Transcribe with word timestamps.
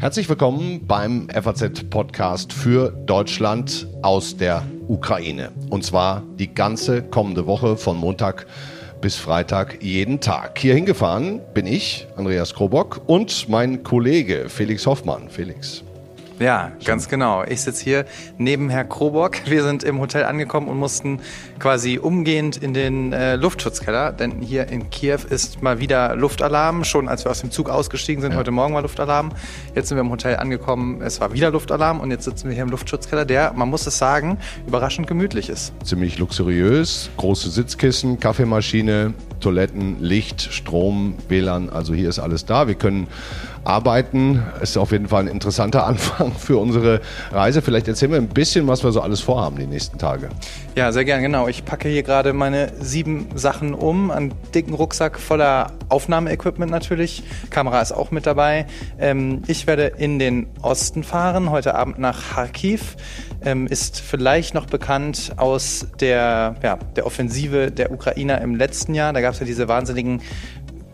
Herzlich 0.00 0.28
willkommen 0.28 0.86
beim 0.86 1.28
FAZ-Podcast 1.28 2.52
für 2.52 2.90
Deutschland 3.06 3.86
aus 4.02 4.36
der 4.36 4.64
Ukraine. 4.88 5.52
Und 5.68 5.84
zwar 5.84 6.22
die 6.38 6.52
ganze 6.54 7.02
kommende 7.02 7.46
Woche 7.46 7.76
von 7.76 7.98
Montag 7.98 8.46
bis 9.00 9.16
Freitag 9.16 9.82
jeden 9.82 10.20
Tag. 10.20 10.58
Hier 10.58 10.74
hingefahren 10.74 11.40
bin 11.54 11.66
ich, 11.66 12.06
Andreas 12.16 12.54
Krobock, 12.54 13.02
und 13.06 13.48
mein 13.48 13.82
Kollege 13.82 14.48
Felix 14.48 14.86
Hoffmann. 14.86 15.28
Felix. 15.28 15.84
Ja, 16.40 16.72
ganz 16.86 17.10
genau. 17.10 17.44
Ich 17.44 17.60
sitze 17.60 17.84
hier 17.84 18.06
neben 18.38 18.70
Herr 18.70 18.84
Krobock. 18.84 19.36
Wir 19.44 19.62
sind 19.62 19.84
im 19.84 20.00
Hotel 20.00 20.24
angekommen 20.24 20.68
und 20.68 20.78
mussten 20.78 21.20
quasi 21.58 21.98
umgehend 21.98 22.56
in 22.56 22.72
den 22.72 23.12
äh, 23.12 23.36
Luftschutzkeller, 23.36 24.10
denn 24.10 24.40
hier 24.40 24.68
in 24.68 24.88
Kiew 24.88 25.18
ist 25.28 25.62
mal 25.62 25.80
wieder 25.80 26.16
Luftalarm. 26.16 26.84
Schon 26.84 27.08
als 27.08 27.26
wir 27.26 27.30
aus 27.30 27.42
dem 27.42 27.50
Zug 27.50 27.68
ausgestiegen 27.68 28.22
sind, 28.22 28.32
ja. 28.32 28.38
heute 28.38 28.52
Morgen 28.52 28.72
war 28.72 28.80
Luftalarm. 28.80 29.32
Jetzt 29.74 29.88
sind 29.88 29.98
wir 29.98 30.00
im 30.00 30.10
Hotel 30.10 30.36
angekommen, 30.36 31.02
es 31.02 31.20
war 31.20 31.34
wieder 31.34 31.50
Luftalarm 31.50 32.00
und 32.00 32.10
jetzt 32.10 32.24
sitzen 32.24 32.48
wir 32.48 32.54
hier 32.54 32.62
im 32.62 32.70
Luftschutzkeller, 32.70 33.26
der, 33.26 33.52
man 33.52 33.68
muss 33.68 33.86
es 33.86 33.98
sagen, 33.98 34.38
überraschend 34.66 35.06
gemütlich 35.06 35.50
ist. 35.50 35.74
Ziemlich 35.84 36.18
luxuriös, 36.18 37.10
große 37.18 37.50
Sitzkissen, 37.50 38.18
Kaffeemaschine, 38.18 39.12
Toiletten, 39.40 40.00
Licht, 40.00 40.40
Strom, 40.40 41.16
WLAN, 41.28 41.68
also 41.68 41.92
hier 41.92 42.08
ist 42.08 42.18
alles 42.18 42.46
da. 42.46 42.66
Wir 42.66 42.76
können 42.76 43.08
arbeiten. 43.64 44.42
Ist 44.60 44.76
auf 44.76 44.92
jeden 44.92 45.08
Fall 45.08 45.24
ein 45.24 45.28
interessanter 45.28 45.86
Anfang 45.90 46.32
für 46.32 46.58
unsere 46.58 47.00
Reise. 47.32 47.62
Vielleicht 47.62 47.88
erzählen 47.88 48.12
wir 48.12 48.18
ein 48.18 48.28
bisschen, 48.28 48.66
was 48.66 48.84
wir 48.84 48.92
so 48.92 49.00
alles 49.00 49.20
vorhaben 49.20 49.56
die 49.56 49.66
nächsten 49.66 49.98
Tage. 49.98 50.28
Ja, 50.76 50.92
sehr 50.92 51.04
gerne, 51.04 51.22
genau. 51.22 51.48
Ich 51.48 51.64
packe 51.64 51.88
hier 51.88 52.02
gerade 52.02 52.32
meine 52.32 52.72
sieben 52.80 53.26
Sachen 53.34 53.74
um. 53.74 54.10
Einen 54.10 54.32
dicken 54.54 54.74
Rucksack 54.74 55.18
voller 55.18 55.72
Aufnahmeequipment 55.88 56.70
natürlich. 56.70 57.24
Kamera 57.50 57.80
ist 57.80 57.92
auch 57.92 58.10
mit 58.10 58.26
dabei. 58.26 58.66
Ähm, 58.98 59.42
ich 59.46 59.66
werde 59.66 59.86
in 59.98 60.18
den 60.18 60.46
Osten 60.62 61.02
fahren, 61.02 61.50
heute 61.50 61.74
Abend 61.74 61.98
nach 61.98 62.34
Kharkiv. 62.34 62.96
Ähm, 63.42 63.66
ist 63.66 64.00
vielleicht 64.00 64.54
noch 64.54 64.66
bekannt 64.66 65.32
aus 65.36 65.86
der, 65.98 66.56
ja, 66.62 66.76
der 66.94 67.06
Offensive 67.06 67.70
der 67.70 67.90
Ukrainer 67.90 68.40
im 68.40 68.54
letzten 68.54 68.94
Jahr. 68.94 69.12
Da 69.12 69.20
gab 69.20 69.32
es 69.34 69.40
ja 69.40 69.46
diese 69.46 69.66
wahnsinnigen 69.66 70.22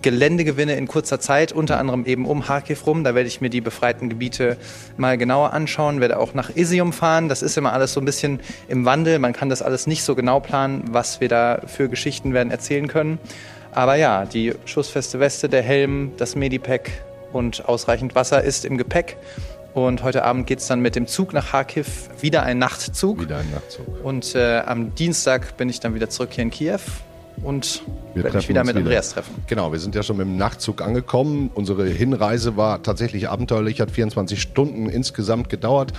Geländegewinne 0.06 0.76
in 0.76 0.86
kurzer 0.86 1.18
Zeit, 1.18 1.50
unter 1.50 1.80
anderem 1.80 2.04
eben 2.04 2.26
um 2.26 2.44
Kharkiv 2.44 2.86
rum. 2.86 3.02
Da 3.02 3.16
werde 3.16 3.26
ich 3.26 3.40
mir 3.40 3.50
die 3.50 3.60
befreiten 3.60 4.08
Gebiete 4.08 4.56
mal 4.96 5.18
genauer 5.18 5.52
anschauen, 5.52 6.00
werde 6.00 6.20
auch 6.20 6.32
nach 6.32 6.54
Isium 6.54 6.92
fahren. 6.92 7.28
Das 7.28 7.42
ist 7.42 7.58
immer 7.58 7.72
alles 7.72 7.92
so 7.92 8.00
ein 8.00 8.04
bisschen 8.04 8.38
im 8.68 8.84
Wandel. 8.84 9.18
Man 9.18 9.32
kann 9.32 9.48
das 9.48 9.62
alles 9.62 9.88
nicht 9.88 10.04
so 10.04 10.14
genau 10.14 10.38
planen, 10.38 10.84
was 10.92 11.20
wir 11.20 11.28
da 11.28 11.60
für 11.66 11.88
Geschichten 11.88 12.34
werden 12.34 12.52
erzählen 12.52 12.86
können. 12.86 13.18
Aber 13.72 13.96
ja, 13.96 14.26
die 14.26 14.54
schussfeste 14.64 15.18
Weste, 15.18 15.48
der 15.48 15.62
Helm, 15.62 16.12
das 16.18 16.36
Medipack 16.36 16.92
und 17.32 17.68
ausreichend 17.68 18.14
Wasser 18.14 18.44
ist 18.44 18.64
im 18.64 18.78
Gepäck. 18.78 19.16
Und 19.74 20.04
heute 20.04 20.22
Abend 20.22 20.46
geht 20.46 20.60
es 20.60 20.68
dann 20.68 20.78
mit 20.78 20.94
dem 20.94 21.08
Zug 21.08 21.32
nach 21.32 21.50
Kharkiv, 21.50 22.10
wieder 22.20 22.44
ein 22.44 22.58
Nachtzug. 22.58 23.22
Wieder 23.22 23.38
ein 23.38 23.50
Nachtzug. 23.50 24.04
Und 24.04 24.36
äh, 24.36 24.60
am 24.60 24.94
Dienstag 24.94 25.56
bin 25.56 25.68
ich 25.68 25.80
dann 25.80 25.96
wieder 25.96 26.08
zurück 26.08 26.28
hier 26.32 26.42
in 26.44 26.50
Kiew 26.52 26.78
und 27.42 27.82
wir 28.14 28.24
werde 28.24 28.38
mich 28.38 28.48
wieder 28.48 28.64
mit 28.64 28.74
wieder. 28.74 28.84
Andreas 28.84 29.10
treffen. 29.10 29.34
Genau, 29.46 29.72
wir 29.72 29.78
sind 29.78 29.94
ja 29.94 30.02
schon 30.02 30.16
mit 30.16 30.26
dem 30.26 30.36
Nachtzug 30.36 30.80
angekommen. 30.80 31.50
Unsere 31.54 31.86
Hinreise 31.86 32.56
war 32.56 32.82
tatsächlich 32.82 33.28
abenteuerlich, 33.28 33.80
hat 33.80 33.90
24 33.90 34.40
Stunden 34.40 34.88
insgesamt 34.88 35.48
gedauert. 35.48 35.92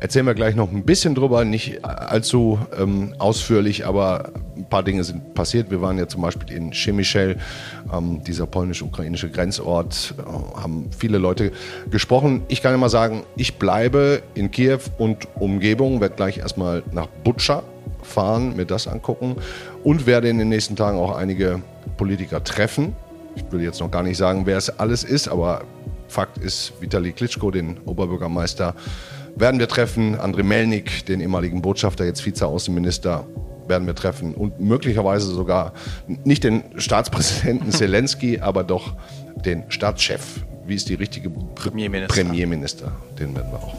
Erzählen 0.00 0.26
wir 0.26 0.34
gleich 0.34 0.54
noch 0.54 0.70
ein 0.70 0.84
bisschen 0.84 1.14
drüber, 1.14 1.44
nicht 1.44 1.84
allzu 1.84 2.58
ähm, 2.78 3.14
ausführlich, 3.18 3.86
aber 3.86 4.32
ein 4.56 4.68
paar 4.68 4.82
Dinge 4.82 5.04
sind 5.04 5.34
passiert. 5.34 5.70
Wir 5.70 5.80
waren 5.80 5.98
ja 5.98 6.06
zum 6.06 6.20
Beispiel 6.20 6.54
in 6.54 6.72
Chemischel, 6.72 7.38
ähm, 7.92 8.22
dieser 8.24 8.46
polnisch-ukrainische 8.46 9.30
Grenzort, 9.30 10.14
äh, 10.18 10.60
haben 10.60 10.90
viele 10.96 11.18
Leute 11.18 11.52
gesprochen. 11.90 12.42
Ich 12.48 12.62
kann 12.62 12.74
immer 12.74 12.90
sagen, 12.90 13.22
ich 13.36 13.56
bleibe 13.58 14.22
in 14.34 14.50
Kiew 14.50 14.80
und 14.98 15.28
Umgebung, 15.36 16.00
werde 16.00 16.14
gleich 16.16 16.38
erstmal 16.38 16.82
nach 16.92 17.06
Butscha 17.06 17.62
fahren, 18.04 18.56
mir 18.56 18.64
das 18.64 18.86
angucken 18.86 19.36
und 19.82 20.06
werde 20.06 20.28
in 20.28 20.38
den 20.38 20.48
nächsten 20.48 20.76
Tagen 20.76 20.98
auch 20.98 21.16
einige 21.16 21.62
Politiker 21.96 22.42
treffen. 22.44 22.94
Ich 23.36 23.44
will 23.50 23.62
jetzt 23.62 23.80
noch 23.80 23.90
gar 23.90 24.02
nicht 24.02 24.16
sagen, 24.16 24.46
wer 24.46 24.56
es 24.56 24.78
alles 24.78 25.02
ist, 25.02 25.28
aber 25.28 25.62
Fakt 26.08 26.38
ist, 26.38 26.74
Vitali 26.80 27.12
Klitschko, 27.12 27.50
den 27.50 27.78
Oberbürgermeister, 27.86 28.74
werden 29.34 29.58
wir 29.58 29.68
treffen. 29.68 30.14
Andrei 30.14 30.44
Melnik, 30.44 31.06
den 31.06 31.20
ehemaligen 31.20 31.60
Botschafter, 31.60 32.04
jetzt 32.04 32.24
Vizeaußenminister, 32.24 33.26
werden 33.66 33.86
wir 33.86 33.94
treffen. 33.94 34.34
Und 34.34 34.60
möglicherweise 34.60 35.26
sogar 35.26 35.72
nicht 36.06 36.44
den 36.44 36.62
Staatspräsidenten 36.76 37.70
Zelensky, 37.72 38.40
aber 38.40 38.62
doch 38.62 38.94
den 39.44 39.64
Staatschef. 39.70 40.44
Wie 40.66 40.74
ist 40.74 40.88
die 40.88 40.94
richtige 40.94 41.30
Premierminister? 41.30 42.22
Premierminister. 42.22 42.92
Den 43.18 43.34
werden 43.34 43.50
wir 43.50 43.58
auch 43.58 43.74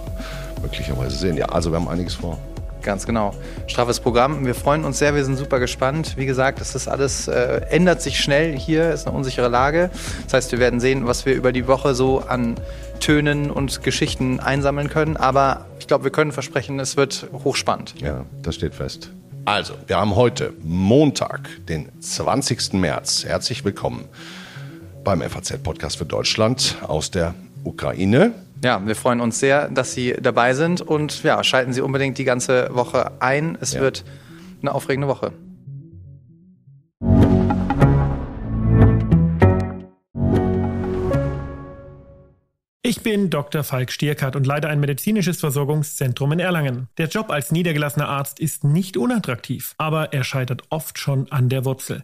möglicherweise 0.61 1.15
sehen. 1.15 1.37
Ja, 1.37 1.47
also 1.47 1.71
wir 1.71 1.79
haben 1.79 1.87
einiges 1.87 2.15
vor. 2.15 2.37
Ganz 2.85 3.07
genau. 3.07 3.33
Straffes 3.65 3.99
Programm. 3.99 4.45
Wir 4.45 4.53
freuen 4.53 4.85
uns 4.85 4.99
sehr, 4.99 5.15
wir 5.15 5.25
sind 5.25 5.37
super 5.37 5.59
gespannt. 5.59 6.13
Wie 6.17 6.27
gesagt, 6.27 6.61
es 6.61 6.75
ist 6.75 6.87
alles, 6.87 7.27
äh, 7.27 7.61
ändert 7.71 7.99
sich 8.03 8.19
schnell 8.19 8.55
hier, 8.55 8.91
ist 8.91 9.07
eine 9.07 9.17
unsichere 9.17 9.47
Lage. 9.47 9.89
Das 10.25 10.33
heißt, 10.33 10.51
wir 10.51 10.59
werden 10.59 10.79
sehen, 10.79 11.07
was 11.07 11.25
wir 11.25 11.33
über 11.33 11.51
die 11.51 11.65
Woche 11.65 11.95
so 11.95 12.19
an 12.19 12.55
Tönen 12.99 13.49
und 13.49 13.81
Geschichten 13.81 14.39
einsammeln 14.39 14.89
können. 14.89 15.17
Aber 15.17 15.65
ich 15.79 15.87
glaube, 15.87 16.03
wir 16.03 16.11
können 16.11 16.31
versprechen, 16.31 16.79
es 16.79 16.95
wird 16.95 17.27
hochspannend. 17.33 17.95
Ja, 18.01 18.23
das 18.43 18.53
steht 18.53 18.75
fest. 18.75 19.09
Also, 19.45 19.73
wir 19.87 19.97
haben 19.97 20.15
heute 20.15 20.53
Montag, 20.61 21.49
den 21.67 21.89
20. 21.99 22.73
März. 22.73 23.25
Herzlich 23.25 23.65
willkommen 23.65 24.05
beim 25.03 25.23
FAZ-Podcast 25.23 25.97
für 25.97 26.05
Deutschland 26.05 26.77
aus 26.83 27.09
der 27.09 27.33
Ukraine. 27.63 28.44
Ja, 28.63 28.85
wir 28.85 28.95
freuen 28.95 29.21
uns 29.21 29.39
sehr, 29.39 29.69
dass 29.69 29.93
Sie 29.93 30.15
dabei 30.19 30.53
sind 30.53 30.81
und 30.81 31.23
ja, 31.23 31.43
schalten 31.43 31.73
Sie 31.73 31.81
unbedingt 31.81 32.17
die 32.17 32.23
ganze 32.23 32.69
Woche 32.73 33.11
ein. 33.21 33.57
Es 33.61 33.73
ja. 33.73 33.81
wird 33.81 34.03
eine 34.61 34.73
aufregende 34.73 35.07
Woche. 35.07 35.33
Ich 42.87 43.01
bin 43.01 43.31
Dr. 43.31 43.63
Falk 43.63 43.91
Stierkart 43.91 44.35
und 44.35 44.45
leite 44.45 44.69
ein 44.69 44.79
medizinisches 44.79 45.39
Versorgungszentrum 45.39 46.31
in 46.33 46.39
Erlangen. 46.39 46.87
Der 46.99 47.07
Job 47.07 47.31
als 47.31 47.51
niedergelassener 47.51 48.07
Arzt 48.07 48.39
ist 48.39 48.63
nicht 48.63 48.95
unattraktiv, 48.95 49.73
aber 49.79 50.13
er 50.13 50.23
scheitert 50.23 50.61
oft 50.69 50.99
schon 50.99 51.31
an 51.31 51.49
der 51.49 51.65
Wurzel. 51.65 52.03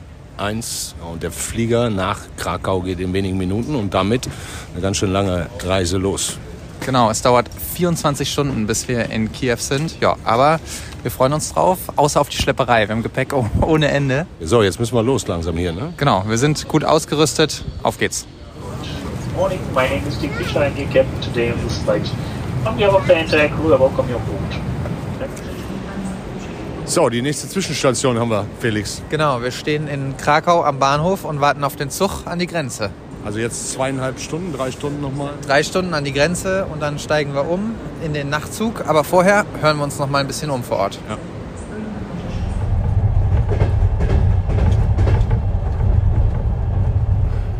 1 0.41 0.95
und 1.11 1.23
der 1.23 1.31
Flieger 1.31 1.89
nach 1.89 2.19
Krakau 2.37 2.81
geht 2.81 2.99
in 2.99 3.13
wenigen 3.13 3.37
Minuten 3.37 3.75
und 3.75 3.93
damit 3.93 4.27
eine 4.73 4.81
ganz 4.81 4.97
schön 4.97 5.11
lange 5.11 5.47
Reise 5.63 5.97
los. 5.97 6.37
Genau, 6.85 7.11
es 7.11 7.21
dauert 7.21 7.47
24 7.75 8.31
Stunden, 8.31 8.65
bis 8.65 8.87
wir 8.87 9.05
in 9.11 9.31
Kiew 9.31 9.57
sind. 9.57 9.99
Ja, 10.01 10.15
aber 10.23 10.59
wir 11.03 11.11
freuen 11.11 11.33
uns 11.33 11.53
drauf, 11.53 11.77
außer 11.95 12.19
auf 12.19 12.29
die 12.29 12.37
Schlepperei. 12.37 12.87
Wir 12.87 12.95
haben 12.95 13.03
Gepäck 13.03 13.33
ohne 13.61 13.89
Ende. 13.89 14.25
So, 14.41 14.63
jetzt 14.63 14.79
müssen 14.79 14.95
wir 14.95 15.03
los 15.03 15.27
langsam 15.27 15.57
hier, 15.57 15.73
ne? 15.73 15.93
Genau, 15.97 16.23
wir 16.27 16.37
sind 16.37 16.67
gut 16.67 16.83
ausgerüstet. 16.83 17.63
Auf 17.83 17.99
geht's. 17.99 18.25
Morning, 19.35 19.59
my 19.73 19.87
name 19.87 20.01
is 20.07 20.19
Dick 20.19 20.33
Fischer. 20.33 20.61
I'm 20.61 20.75
the 20.75 20.85
captain 20.85 21.21
today 21.21 21.51
on 21.51 21.59
this 21.67 21.77
flight. 21.79 22.09
On 22.65 22.75
behalf 22.75 22.95
of 22.95 23.07
the 23.07 23.13
entire 23.13 23.49
crew, 23.49 23.73
I 23.73 23.79
welcome 23.79 24.09
you 24.09 24.15
on 24.15 24.25
board. 24.25 24.70
So, 26.91 27.07
die 27.07 27.21
nächste 27.21 27.47
Zwischenstation 27.47 28.19
haben 28.19 28.29
wir, 28.31 28.45
Felix. 28.59 29.01
Genau, 29.09 29.41
wir 29.41 29.51
stehen 29.51 29.87
in 29.87 30.17
Krakau 30.17 30.61
am 30.65 30.77
Bahnhof 30.77 31.23
und 31.23 31.39
warten 31.39 31.63
auf 31.63 31.77
den 31.77 31.89
Zug 31.89 32.23
an 32.25 32.37
die 32.37 32.47
Grenze. 32.47 32.89
Also 33.23 33.39
jetzt 33.39 33.71
zweieinhalb 33.71 34.19
Stunden, 34.19 34.51
drei 34.51 34.71
Stunden 34.71 34.99
nochmal? 34.99 35.29
Drei 35.47 35.63
Stunden 35.63 35.93
an 35.93 36.03
die 36.03 36.11
Grenze 36.11 36.65
und 36.65 36.81
dann 36.81 36.99
steigen 36.99 37.33
wir 37.33 37.49
um 37.49 37.75
in 38.03 38.13
den 38.13 38.27
Nachtzug. 38.27 38.89
Aber 38.89 39.05
vorher 39.05 39.45
hören 39.61 39.77
wir 39.77 39.85
uns 39.85 39.99
noch 39.99 40.09
mal 40.09 40.17
ein 40.17 40.27
bisschen 40.27 40.49
um 40.49 40.63
vor 40.63 40.79
Ort. 40.79 40.99
Ja. 41.07 41.17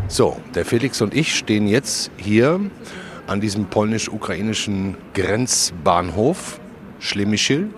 So, 0.08 0.36
der 0.54 0.66
Felix 0.66 1.00
und 1.00 1.14
ich 1.14 1.34
stehen 1.34 1.68
jetzt 1.68 2.10
hier 2.18 2.60
an 3.26 3.40
diesem 3.40 3.64
polnisch-ukrainischen 3.64 4.98
Grenzbahnhof 5.14 6.60
Schlemischil 6.98 7.70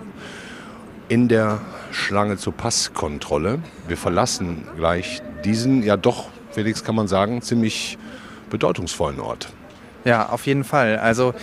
in 1.08 1.28
der 1.28 1.60
Schlange 1.90 2.36
zur 2.36 2.52
Passkontrolle. 2.52 3.60
Wir 3.88 3.96
verlassen 3.96 4.66
gleich 4.76 5.22
diesen, 5.44 5.82
ja 5.82 5.96
doch, 5.96 6.28
Felix 6.50 6.84
kann 6.84 6.94
man 6.94 7.08
sagen, 7.08 7.42
ziemlich 7.42 7.98
bedeutungsvollen 8.50 9.20
Ort. 9.20 9.48
Ja, 10.04 10.28
auf 10.28 10.46
jeden 10.46 10.64
Fall. 10.64 10.98
Also 10.98 11.34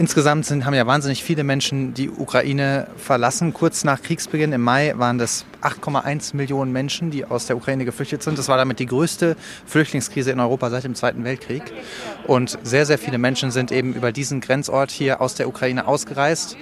Insgesamt 0.00 0.46
sind, 0.46 0.64
haben 0.64 0.72
ja 0.72 0.86
wahnsinnig 0.86 1.22
viele 1.22 1.44
Menschen 1.44 1.92
die 1.92 2.08
Ukraine 2.08 2.86
verlassen. 2.96 3.52
Kurz 3.52 3.84
nach 3.84 4.00
Kriegsbeginn 4.00 4.50
im 4.50 4.62
Mai 4.62 4.94
waren 4.96 5.18
das 5.18 5.44
8,1 5.62 6.36
Millionen 6.36 6.72
Menschen, 6.72 7.10
die 7.10 7.24
aus 7.24 7.46
der 7.46 7.56
Ukraine 7.56 7.84
geflüchtet 7.84 8.22
sind. 8.22 8.38
Das 8.38 8.48
war 8.48 8.56
damit 8.56 8.78
die 8.78 8.86
größte 8.86 9.36
Flüchtlingskrise 9.66 10.30
in 10.30 10.40
Europa 10.40 10.70
seit 10.70 10.84
dem 10.84 10.94
Zweiten 10.94 11.24
Weltkrieg. 11.24 11.62
Und 12.26 12.58
sehr, 12.62 12.86
sehr 12.86 12.98
viele 12.98 13.18
Menschen 13.18 13.50
sind 13.50 13.72
eben 13.72 13.94
über 13.94 14.12
diesen 14.12 14.40
Grenzort 14.40 14.90
hier 14.90 15.20
aus 15.20 15.34
der 15.34 15.48
Ukraine 15.48 15.86
ausgereist 15.86 16.56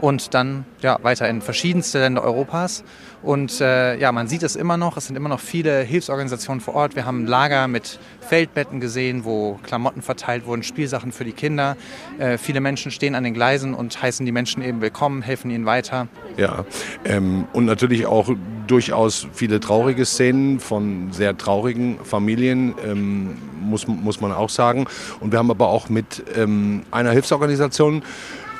und 0.00 0.34
dann 0.34 0.64
ja, 0.82 0.98
weiter 1.02 1.28
in 1.28 1.40
verschiedenste 1.40 2.00
Länder 2.00 2.22
Europas. 2.22 2.84
Und 3.22 3.60
äh, 3.62 3.96
ja, 3.96 4.12
man 4.12 4.28
sieht 4.28 4.42
es 4.42 4.54
immer 4.54 4.76
noch. 4.76 4.98
Es 4.98 5.06
sind 5.06 5.16
immer 5.16 5.30
noch 5.30 5.40
viele 5.40 5.80
Hilfsorganisationen 5.80 6.60
vor 6.60 6.74
Ort. 6.74 6.94
Wir 6.94 7.06
haben 7.06 7.26
Lager 7.26 7.68
mit 7.68 7.98
Feldbetten 8.20 8.80
gesehen, 8.80 9.24
wo 9.24 9.58
Klamotten 9.62 10.02
verteilt 10.02 10.44
wurden, 10.44 10.62
Spielsachen 10.62 11.10
für 11.10 11.24
die 11.24 11.32
Kinder. 11.32 11.76
Äh, 12.18 12.36
viele 12.36 12.60
Menschen 12.60 12.90
stehen 12.90 13.14
an 13.14 13.24
den 13.24 13.32
Gleisen 13.32 13.72
und 13.72 14.00
heißen 14.02 14.26
die 14.26 14.32
Menschen 14.32 14.62
eben 14.62 14.82
willkommen, 14.82 15.22
helfen 15.22 15.50
ihnen 15.50 15.64
weiter. 15.64 16.08
Ja, 16.36 16.66
ähm, 17.06 17.46
und 17.54 17.64
natürlich 17.64 18.04
auch 18.04 18.28
durchaus 18.66 19.26
viele 19.32 19.60
traurige 19.60 20.04
Szenen 20.04 20.60
von 20.60 21.12
sehr 21.12 21.36
traurigen 21.36 21.98
Familien, 22.04 22.74
ähm, 22.84 23.36
muss, 23.60 23.86
muss 23.86 24.20
man 24.20 24.32
auch 24.32 24.50
sagen. 24.50 24.86
Und 25.20 25.32
wir 25.32 25.38
haben 25.38 25.50
aber 25.50 25.68
auch 25.68 25.88
mit 25.88 26.22
ähm, 26.36 26.82
einer 26.90 27.10
Hilfsorganisation 27.10 28.02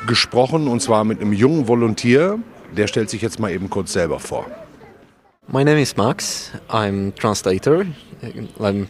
gesprochen, 0.06 0.68
und 0.68 0.80
zwar 0.80 1.04
mit 1.04 1.20
einem 1.20 1.32
jungen 1.32 1.68
Volontier. 1.68 2.38
Der 2.76 2.86
stellt 2.86 3.08
sich 3.08 3.22
jetzt 3.22 3.38
mal 3.38 3.50
eben 3.52 3.70
kurz 3.70 3.92
selber 3.92 4.18
vor. 4.18 4.46
My 5.46 5.64
name 5.64 5.80
is 5.80 5.96
Max. 5.96 6.50
I'm 6.68 7.14
translator. 7.14 7.84
I'm 8.58 8.86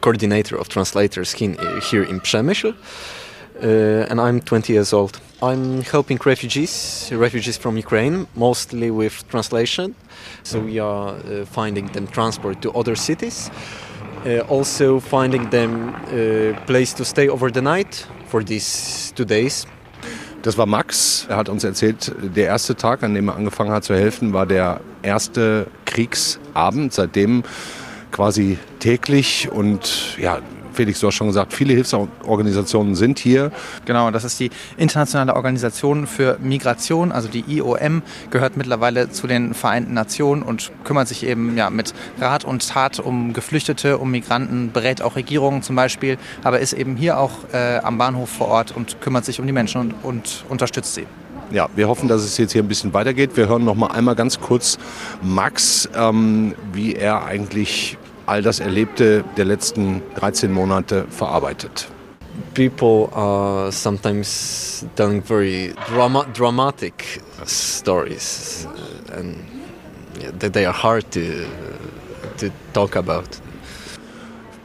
coordinator 0.00 0.58
of 0.58 0.68
translators 0.68 1.34
here 1.34 2.02
in 2.02 2.20
Przemysl. 2.20 2.74
Uh, 3.62 4.10
and 4.10 4.20
I'm 4.20 4.40
20 4.40 4.72
years 4.72 4.92
old. 4.92 5.20
I'm 5.40 5.82
helping 5.82 6.18
refugees, 6.24 7.10
refugees 7.12 7.56
from 7.56 7.76
Ukraine, 7.76 8.26
mostly 8.34 8.90
with 8.90 9.26
translation. 9.28 9.94
So 10.42 10.60
we 10.60 10.78
are 10.78 11.14
uh, 11.14 11.44
finding 11.46 11.86
them 11.88 12.06
transport 12.06 12.60
to 12.62 12.72
other 12.72 12.96
cities. 12.96 13.50
Uh, 14.26 14.40
also 14.48 15.00
finding 15.00 15.50
them 15.50 15.94
a 16.12 16.50
uh, 16.50 16.60
place 16.66 16.92
to 16.94 17.04
stay 17.04 17.28
over 17.28 17.50
the 17.50 17.62
night 17.62 18.06
for 18.26 18.42
these 18.44 19.12
two 19.16 19.24
days 19.24 19.66
Das 20.42 20.58
war 20.58 20.66
Max. 20.66 21.26
Er 21.28 21.36
hat 21.36 21.48
uns 21.48 21.62
erzählt, 21.62 22.12
der 22.20 22.46
erste 22.46 22.74
Tag, 22.74 23.04
an 23.04 23.14
dem 23.14 23.28
er 23.28 23.36
angefangen 23.36 23.70
hat 23.70 23.84
zu 23.84 23.94
helfen, 23.94 24.32
war 24.32 24.44
der 24.44 24.80
erste 25.02 25.68
Kriegsabend. 25.84 26.92
Seitdem 26.92 27.44
quasi 28.10 28.58
täglich 28.80 29.50
und 29.52 30.18
ja, 30.18 30.40
Felix, 30.72 31.00
du 31.00 31.06
hast 31.06 31.14
schon 31.14 31.26
gesagt, 31.26 31.52
viele 31.52 31.74
Hilfsorganisationen 31.74 32.94
sind 32.94 33.18
hier. 33.18 33.52
Genau, 33.84 34.10
das 34.10 34.24
ist 34.24 34.38
die 34.40 34.50
Internationale 34.76 35.34
Organisation 35.34 36.06
für 36.06 36.38
Migration, 36.40 37.12
also 37.12 37.28
die 37.28 37.44
IOM, 37.48 38.02
gehört 38.30 38.56
mittlerweile 38.56 39.10
zu 39.10 39.26
den 39.26 39.54
Vereinten 39.54 39.94
Nationen 39.94 40.42
und 40.42 40.72
kümmert 40.84 41.08
sich 41.08 41.24
eben 41.24 41.56
ja, 41.56 41.70
mit 41.70 41.94
Rat 42.20 42.44
und 42.44 42.68
Tat 42.68 43.00
um 43.00 43.32
Geflüchtete, 43.32 43.98
um 43.98 44.10
Migranten, 44.10 44.70
berät 44.72 45.02
auch 45.02 45.16
Regierungen 45.16 45.62
zum 45.62 45.76
Beispiel, 45.76 46.18
aber 46.42 46.60
ist 46.60 46.72
eben 46.72 46.96
hier 46.96 47.18
auch 47.18 47.32
äh, 47.52 47.78
am 47.78 47.98
Bahnhof 47.98 48.30
vor 48.30 48.48
Ort 48.48 48.74
und 48.74 49.00
kümmert 49.00 49.24
sich 49.24 49.40
um 49.40 49.46
die 49.46 49.52
Menschen 49.52 49.80
und, 49.80 49.94
und 50.02 50.44
unterstützt 50.48 50.94
sie. 50.94 51.06
Ja, 51.52 51.68
wir 51.76 51.86
hoffen, 51.86 52.08
dass 52.08 52.22
es 52.22 52.38
jetzt 52.38 52.52
hier 52.52 52.62
ein 52.62 52.68
bisschen 52.68 52.94
weitergeht. 52.94 53.36
Wir 53.36 53.46
hören 53.46 53.64
noch 53.64 53.74
mal 53.74 53.88
einmal 53.88 54.14
ganz 54.14 54.40
kurz 54.40 54.78
Max, 55.20 55.86
ähm, 55.94 56.54
wie 56.72 56.94
er 56.94 57.26
eigentlich 57.26 57.98
all 58.26 58.42
das 58.42 58.60
Erlebte 58.60 59.24
der 59.36 59.44
letzten 59.44 60.02
13 60.16 60.52
Monate 60.52 61.06
verarbeitet. 61.10 61.88
People 62.54 63.08
are 63.14 63.70
sometimes 63.70 64.86
telling 64.96 65.22
very 65.22 65.74
drama 65.88 66.24
dramatic 66.32 67.20
stories, 67.46 68.66
and 69.14 69.36
they 70.38 70.64
are 70.64 70.72
hard 70.72 71.10
to, 71.12 71.20
to 72.38 72.50
talk 72.72 72.96
about. 72.96 73.28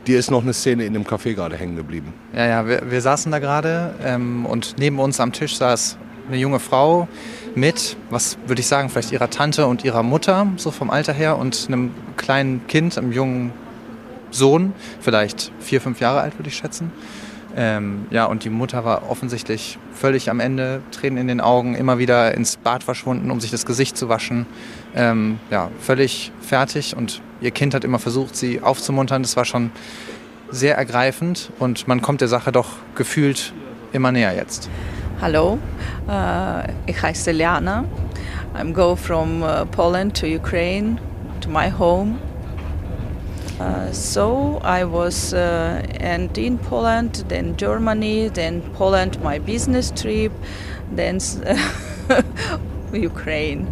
Dir 0.06 0.20
ist 0.20 0.32
noch 0.32 0.42
eine 0.42 0.54
Szene 0.54 0.86
in 0.86 0.94
dem 0.94 1.04
Café 1.04 1.34
gerade 1.34 1.58
hängen 1.58 1.76
geblieben. 1.76 2.14
Ja, 2.34 2.46
ja, 2.48 2.68
wir, 2.68 2.90
wir 2.90 3.02
saßen 3.02 3.30
da 3.30 3.40
gerade 3.40 3.94
ähm, 4.02 4.46
und 4.46 4.76
neben 4.80 5.00
uns 5.00 5.20
am 5.20 5.34
Tisch 5.34 5.58
saß 5.58 5.98
eine 6.28 6.38
junge 6.38 6.60
Frau 6.60 7.08
mit, 7.56 7.98
was 8.10 8.38
würde 8.46 8.60
ich 8.60 8.68
sagen, 8.68 8.90
vielleicht 8.90 9.12
ihrer 9.12 9.30
Tante 9.30 9.68
und 9.68 9.84
ihrer 9.84 10.04
Mutter, 10.04 10.48
so 10.58 10.72
vom 10.72 10.90
Alter 10.90 11.14
her, 11.14 11.38
und 11.38 11.66
einem 11.68 11.92
kleinen 12.18 12.68
Kind, 12.68 12.98
einem 12.98 13.12
jungen 13.12 13.54
Sohn, 14.32 14.74
vielleicht 15.00 15.52
vier, 15.60 15.82
fünf 15.82 16.00
Jahre 16.00 16.22
alt, 16.22 16.38
würde 16.38 16.50
ich 16.50 16.58
schätzen. 16.58 16.92
Ähm, 17.56 18.06
ja, 18.12 18.26
und 18.26 18.44
die 18.44 18.52
Mutter 18.52 18.86
war 18.86 19.10
offensichtlich 19.10 19.80
völlig 19.92 20.30
am 20.30 20.40
Ende, 20.40 20.82
Tränen 20.92 21.18
in 21.18 21.28
den 21.28 21.42
Augen, 21.42 21.74
immer 21.74 21.98
wieder 21.98 22.36
ins 22.36 22.58
Bad 22.58 22.84
verschwunden, 22.84 23.32
um 23.32 23.42
sich 23.42 23.50
das 23.50 23.66
Gesicht 23.66 23.98
zu 23.98 24.10
waschen. 24.10 24.46
Ähm, 24.96 25.40
ja, 25.50 25.72
völlig 25.80 26.32
fertig 26.40 26.96
und 26.96 27.22
ihr 27.42 27.50
Kind 27.50 27.74
hat 27.74 27.84
immer 27.84 27.98
versucht, 27.98 28.36
sie 28.36 28.62
aufzumuntern. 28.62 29.24
Das 29.24 29.36
war 29.38 29.46
schon 29.46 29.72
sehr 30.52 30.78
ergreifend 30.78 31.52
und 31.58 31.88
man 31.88 32.02
kommt 32.02 32.22
der 32.22 32.28
Sache 32.28 32.52
doch 32.52 32.70
gefühlt 32.94 33.54
immer 33.92 34.12
näher 34.12 34.36
jetzt. 34.36 34.70
Hallo, 35.20 35.58
uh, 36.08 36.62
heiße 36.86 37.32
Liana. 37.32 37.86
I'm 38.54 38.72
go 38.72 38.96
from 38.96 39.42
uh, 39.42 39.66
Poland 39.66 40.14
to 40.18 40.28
Ukraine 40.28 41.00
to 41.42 41.50
my 41.50 41.70
home. 41.70 42.20
Uh, 43.60 43.92
so 43.92 44.62
I 44.64 44.84
was 44.84 45.34
uh, 45.34 45.82
and 46.00 46.38
in 46.38 46.60
Poland, 46.60 47.26
then 47.30 47.58
Germany, 47.58 48.30
then 48.30 48.62
Poland 48.76 49.20
my 49.24 49.40
business 49.40 49.90
trip, 49.90 50.32
then 50.92 51.20
Ukraine. 52.94 53.66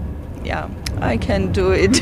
Yeah, 0.43 0.67
I 0.99 1.15
can 1.17 1.51
do 1.51 1.69
it 1.69 2.01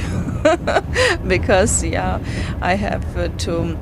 because 1.28 1.84
yeah, 1.84 2.19
I 2.62 2.75
have 2.75 3.38
to. 3.39 3.78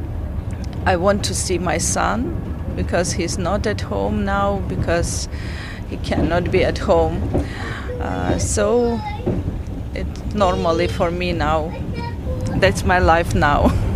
I 0.88 0.96
want 0.96 1.24
to 1.26 1.36
see 1.36 1.60
my 1.60 1.78
son 1.78 2.51
because 2.76 3.14
he's 3.14 3.38
not 3.38 3.68
at 3.68 3.82
home 3.82 4.26
now 4.26 4.60
because 4.68 5.30
he 5.90 5.98
cannot 5.98 6.52
be 6.52 6.64
at 6.64 6.78
home. 6.78 7.46
Uh, 8.00 8.38
so 8.38 9.00
it's 9.94 10.34
normally 10.34 10.88
for 10.88 11.12
me 11.12 11.34
now. 11.34 11.72
That's 12.60 12.84
my 12.84 13.00
life 13.00 13.36
now. 13.36 13.72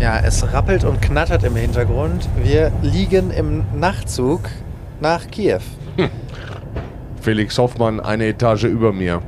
Ja, 0.00 0.18
es 0.18 0.52
rappelt 0.52 0.84
und 0.84 1.00
knattert 1.00 1.44
im 1.44 1.56
Hintergrund. 1.56 2.28
Wir 2.36 2.70
liegen 2.82 3.30
im 3.30 3.64
Nachtzug 3.74 4.50
nach 5.00 5.28
Kiew. 5.28 5.60
Hm. 5.96 6.10
Felix 7.22 7.56
Hoffmann, 7.56 8.00
eine 8.00 8.26
Etage 8.26 8.64
über 8.64 8.92
mir. 8.92 9.22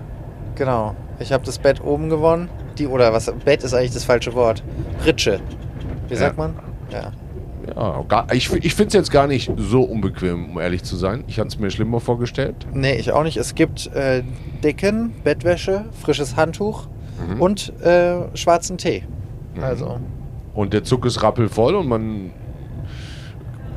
Genau. 0.54 0.94
Ich 1.18 1.32
habe 1.32 1.46
das 1.46 1.58
Bett 1.58 1.82
oben 1.82 2.10
gewonnen 2.10 2.50
die, 2.78 2.86
oder 2.86 3.12
was, 3.12 3.32
Bett 3.44 3.62
ist 3.64 3.74
eigentlich 3.74 3.92
das 3.92 4.04
falsche 4.04 4.34
Wort. 4.34 4.62
Pritsche. 5.00 5.40
Wie 6.08 6.14
ja. 6.14 6.20
sagt 6.20 6.38
man? 6.38 6.54
Ja. 6.90 7.12
Ja, 7.74 8.04
gar, 8.06 8.32
ich, 8.32 8.52
ich 8.52 8.74
finde 8.74 8.88
es 8.88 8.94
jetzt 8.94 9.10
gar 9.10 9.26
nicht 9.26 9.50
so 9.56 9.82
unbequem, 9.82 10.50
um 10.50 10.60
ehrlich 10.60 10.84
zu 10.84 10.96
sein. 10.96 11.24
Ich 11.26 11.38
hatte 11.38 11.48
es 11.48 11.58
mir 11.58 11.70
schlimmer 11.70 12.00
vorgestellt. 12.00 12.54
Nee, 12.72 12.94
ich 12.94 13.10
auch 13.10 13.24
nicht. 13.24 13.36
Es 13.36 13.54
gibt 13.54 13.88
äh, 13.94 14.22
Decken, 14.62 15.12
Bettwäsche, 15.24 15.86
frisches 16.00 16.36
Handtuch 16.36 16.86
mhm. 17.28 17.42
und 17.42 17.80
äh, 17.80 18.36
schwarzen 18.36 18.78
Tee. 18.78 19.02
Mhm. 19.56 19.64
Also. 19.64 19.98
Und 20.54 20.72
der 20.72 20.84
Zug 20.84 21.04
ist 21.06 21.22
rappelvoll 21.22 21.74
und 21.74 21.88
man. 21.88 22.30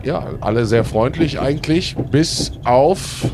Ja, 0.04 0.30
alle 0.40 0.66
sehr 0.66 0.86
freundlich 0.86 1.42
eigentlich, 1.42 1.98
bis 2.10 2.54
auf 2.64 3.28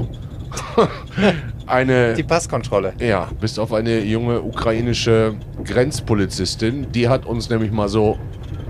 eine. 1.67 2.13
Die 2.13 2.24
Passkontrolle. 2.24 2.93
Ja, 3.00 3.29
bis 3.39 3.60
auf 3.60 3.74
eine 3.74 4.00
junge 4.03 4.41
ukrainische 4.41 5.36
Grenzpolizistin. 5.63 6.91
Die 6.91 7.10
hat 7.10 7.25
uns 7.25 7.50
nämlich 7.50 7.72
mal 7.72 7.89
so 7.89 8.19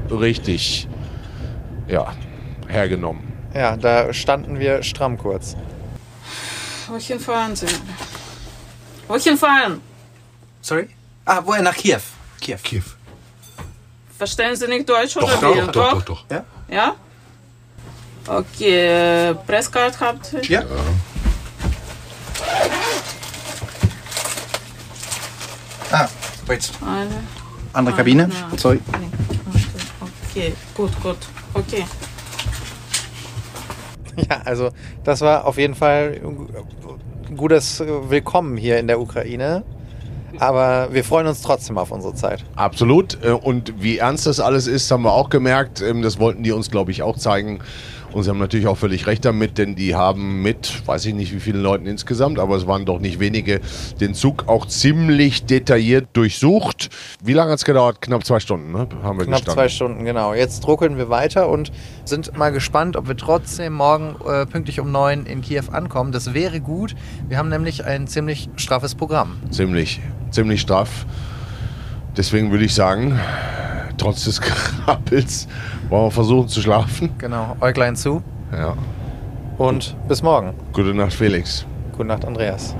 richtig. 0.10 0.88
Ja, 1.88 2.14
hergenommen. 2.68 3.32
Ja, 3.54 3.78
da 3.78 4.14
standen 4.14 4.60
wir 4.60 4.84
stramm 4.84 5.18
kurz. 5.18 5.56
Wohin 6.88 7.20
fahren 7.20 7.56
Sie? 7.56 7.68
Wohin 9.08 9.38
fahren? 9.38 9.82
Sorry? 10.62 10.90
Ah, 11.26 11.42
woher? 11.44 11.62
Nach 11.62 11.76
Kiew. 11.76 12.00
Kiew. 12.42 12.58
Kiew. 12.64 12.84
Verstehen 14.18 14.56
Sie 14.56 14.68
nicht 14.68 14.88
Deutsch 14.88 15.16
doch, 15.16 15.24
oder 15.24 15.38
doch, 15.38 15.56
wie? 15.56 15.60
Doch, 15.60 15.72
doch, 15.72 15.92
doch, 15.92 16.04
doch. 16.04 16.26
Ja? 16.30 16.44
Ja? 16.70 16.96
Okay, 18.28 19.36
Presskarte 19.46 20.00
habt 20.00 20.34
ihr? 20.34 20.44
Ja. 20.44 20.64
Ah, 25.92 26.08
wait. 26.48 26.72
Andere 27.74 27.94
ah, 27.94 27.98
Kabine? 27.98 28.30
Ja. 28.52 28.58
Sorry. 28.58 28.80
Okay, 30.30 30.54
gut, 30.76 30.92
gut. 31.02 31.18
Okay. 31.54 31.86
Ja, 34.30 34.42
also 34.46 34.70
das 35.04 35.20
war 35.20 35.46
auf 35.46 35.58
jeden 35.58 35.76
Fall 35.76 36.22
ein 37.30 37.36
gutes 37.36 37.82
Willkommen 37.82 38.56
hier 38.56 38.80
in 38.80 38.88
der 38.88 39.02
Ukraine. 39.02 39.66
Aber 40.40 40.88
wir 40.94 41.04
freuen 41.04 41.28
uns 41.28 41.42
trotzdem 41.42 41.78
auf 41.78 41.92
unsere 41.92 42.14
Zeit. 42.14 42.46
Absolut. 42.56 43.18
Äh, 43.24 43.32
Und 43.32 43.74
wie 43.82 43.98
ernst 43.98 44.26
das 44.26 44.40
alles 44.40 44.68
ist, 44.68 44.90
haben 44.90 45.04
wir 45.04 45.12
auch 45.12 45.30
gemerkt. 45.30 45.82
Ähm, 45.82 46.02
Das 46.02 46.18
wollten 46.18 46.44
die 46.44 46.54
uns, 46.54 46.72
glaube 46.72 46.92
ich, 46.92 47.04
auch 47.04 47.18
zeigen. 47.18 47.60
Und 48.16 48.24
sie 48.24 48.30
haben 48.30 48.40
natürlich 48.40 48.66
auch 48.68 48.78
völlig 48.78 49.08
recht 49.08 49.26
damit, 49.26 49.58
denn 49.58 49.76
die 49.76 49.94
haben 49.94 50.42
mit, 50.42 50.88
weiß 50.88 51.06
ich 51.06 51.14
nicht 51.14 51.34
wie 51.34 51.42
vielen 51.42 51.62
Leuten 51.62 51.86
insgesamt, 51.86 52.40
aber 52.40 52.56
es 52.56 52.66
waren 52.66 52.86
doch 52.86 53.02
nicht 53.02 53.20
wenige, 53.20 53.60
den 54.00 54.14
Zug 54.14 54.48
auch 54.48 54.66
ziemlich 54.68 55.44
detailliert 55.44 56.08
durchsucht. 56.14 56.88
Wie 57.22 57.34
lange 57.34 57.52
hat 57.52 57.60
es 57.60 57.66
gedauert? 57.66 58.00
Knapp 58.00 58.26
zwei 58.26 58.40
Stunden, 58.40 58.72
ne? 58.72 58.88
Haben 59.04 59.20
wir 59.20 59.26
Knapp 59.26 59.40
gestanden. 59.40 59.54
zwei 59.54 59.68
Stunden, 59.68 60.06
genau. 60.06 60.34
Jetzt 60.34 60.62
druckeln 60.62 60.98
wir 60.98 61.10
weiter 61.10 61.50
und 61.50 61.74
sind 62.06 62.38
mal 62.38 62.54
gespannt, 62.54 62.96
ob 62.96 63.10
wir 63.10 63.18
trotzdem 63.18 63.74
morgen 63.74 64.16
äh, 64.26 64.46
pünktlich 64.46 64.80
um 64.80 64.94
neun 64.94 65.26
in 65.26 65.42
Kiew 65.42 65.66
ankommen. 65.74 66.14
Das 66.14 66.34
wäre 66.34 66.62
gut. 66.62 66.96
Wir 67.28 67.38
haben 67.38 67.50
nämlich 67.50 67.84
ein 67.84 68.08
ziemlich 68.08 68.48
straffes 68.56 68.96
Programm. 68.96 69.40
Ziemlich, 69.52 70.00
ziemlich 70.32 70.62
straff. 70.62 71.06
Deswegen 72.16 72.50
würde 72.52 72.64
ich 72.64 72.74
sagen, 72.74 73.20
trotz 74.06 74.26
des 74.26 74.40
Krabbels 74.40 75.48
wollen 75.90 76.06
wir 76.06 76.12
versuchen 76.12 76.48
zu 76.48 76.62
schlafen. 76.62 77.10
Genau, 77.18 77.58
Äuglein 77.60 77.96
zu 77.96 78.22
Ja. 78.52 78.76
und 79.58 79.96
bis 80.08 80.22
morgen. 80.22 80.54
Gute 80.74 80.94
Nacht, 80.94 81.14
Felix. 81.14 81.66
Gute 81.92 82.06
Nacht, 82.06 82.24
Andreas. 82.24 82.76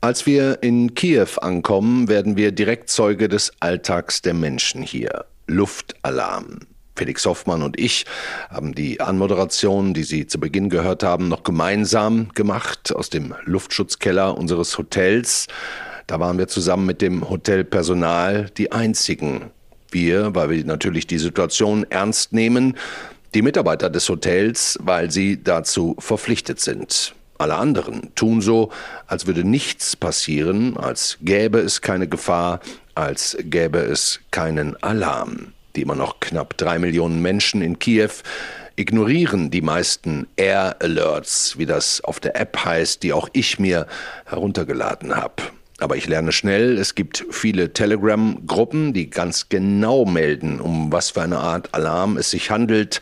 Als 0.00 0.26
wir 0.26 0.60
in 0.64 0.94
Kiew 0.96 1.28
ankommen, 1.40 2.08
werden 2.08 2.36
wir 2.36 2.50
direkt 2.50 2.90
Zeuge 2.90 3.28
des 3.28 3.52
Alltags 3.60 4.22
der 4.22 4.34
Menschen 4.34 4.82
hier. 4.82 5.24
Luftalarm. 5.46 6.58
Felix 6.94 7.24
Hoffmann 7.24 7.62
und 7.62 7.78
ich 7.80 8.04
haben 8.50 8.74
die 8.74 9.00
Anmoderation, 9.00 9.94
die 9.94 10.04
Sie 10.04 10.26
zu 10.26 10.38
Beginn 10.38 10.68
gehört 10.68 11.02
haben, 11.02 11.28
noch 11.28 11.42
gemeinsam 11.42 12.28
gemacht 12.34 12.94
aus 12.94 13.10
dem 13.10 13.34
Luftschutzkeller 13.44 14.36
unseres 14.36 14.76
Hotels. 14.76 15.46
Da 16.06 16.20
waren 16.20 16.38
wir 16.38 16.48
zusammen 16.48 16.86
mit 16.86 17.00
dem 17.00 17.28
Hotelpersonal 17.28 18.50
die 18.56 18.72
einzigen. 18.72 19.50
Wir, 19.90 20.34
weil 20.34 20.50
wir 20.50 20.64
natürlich 20.64 21.06
die 21.06 21.18
Situation 21.18 21.84
ernst 21.90 22.32
nehmen, 22.32 22.76
die 23.34 23.42
Mitarbeiter 23.42 23.88
des 23.90 24.08
Hotels, 24.08 24.78
weil 24.82 25.10
sie 25.10 25.42
dazu 25.42 25.96
verpflichtet 25.98 26.60
sind. 26.60 27.14
Alle 27.38 27.56
anderen 27.56 28.14
tun 28.14 28.40
so, 28.40 28.70
als 29.06 29.26
würde 29.26 29.44
nichts 29.44 29.96
passieren, 29.96 30.76
als 30.76 31.18
gäbe 31.22 31.58
es 31.58 31.80
keine 31.80 32.08
Gefahr, 32.08 32.60
als 32.94 33.36
gäbe 33.40 33.78
es 33.78 34.20
keinen 34.30 34.80
Alarm. 34.82 35.52
Die 35.76 35.82
immer 35.82 35.94
noch 35.94 36.20
knapp 36.20 36.56
drei 36.58 36.78
Millionen 36.78 37.22
Menschen 37.22 37.62
in 37.62 37.78
Kiew 37.78 38.10
ignorieren 38.76 39.50
die 39.50 39.62
meisten 39.62 40.26
Air 40.36 40.76
Alerts, 40.80 41.58
wie 41.58 41.66
das 41.66 42.02
auf 42.02 42.20
der 42.20 42.38
App 42.40 42.64
heißt, 42.64 43.02
die 43.02 43.12
auch 43.12 43.28
ich 43.32 43.58
mir 43.58 43.86
heruntergeladen 44.26 45.16
habe. 45.16 45.42
Aber 45.78 45.96
ich 45.96 46.06
lerne 46.06 46.32
schnell, 46.32 46.78
es 46.78 46.94
gibt 46.94 47.24
viele 47.30 47.72
Telegram-Gruppen, 47.72 48.92
die 48.92 49.10
ganz 49.10 49.48
genau 49.48 50.04
melden, 50.04 50.60
um 50.60 50.92
was 50.92 51.10
für 51.10 51.22
eine 51.22 51.38
Art 51.38 51.74
Alarm 51.74 52.16
es 52.16 52.30
sich 52.30 52.50
handelt. 52.50 53.00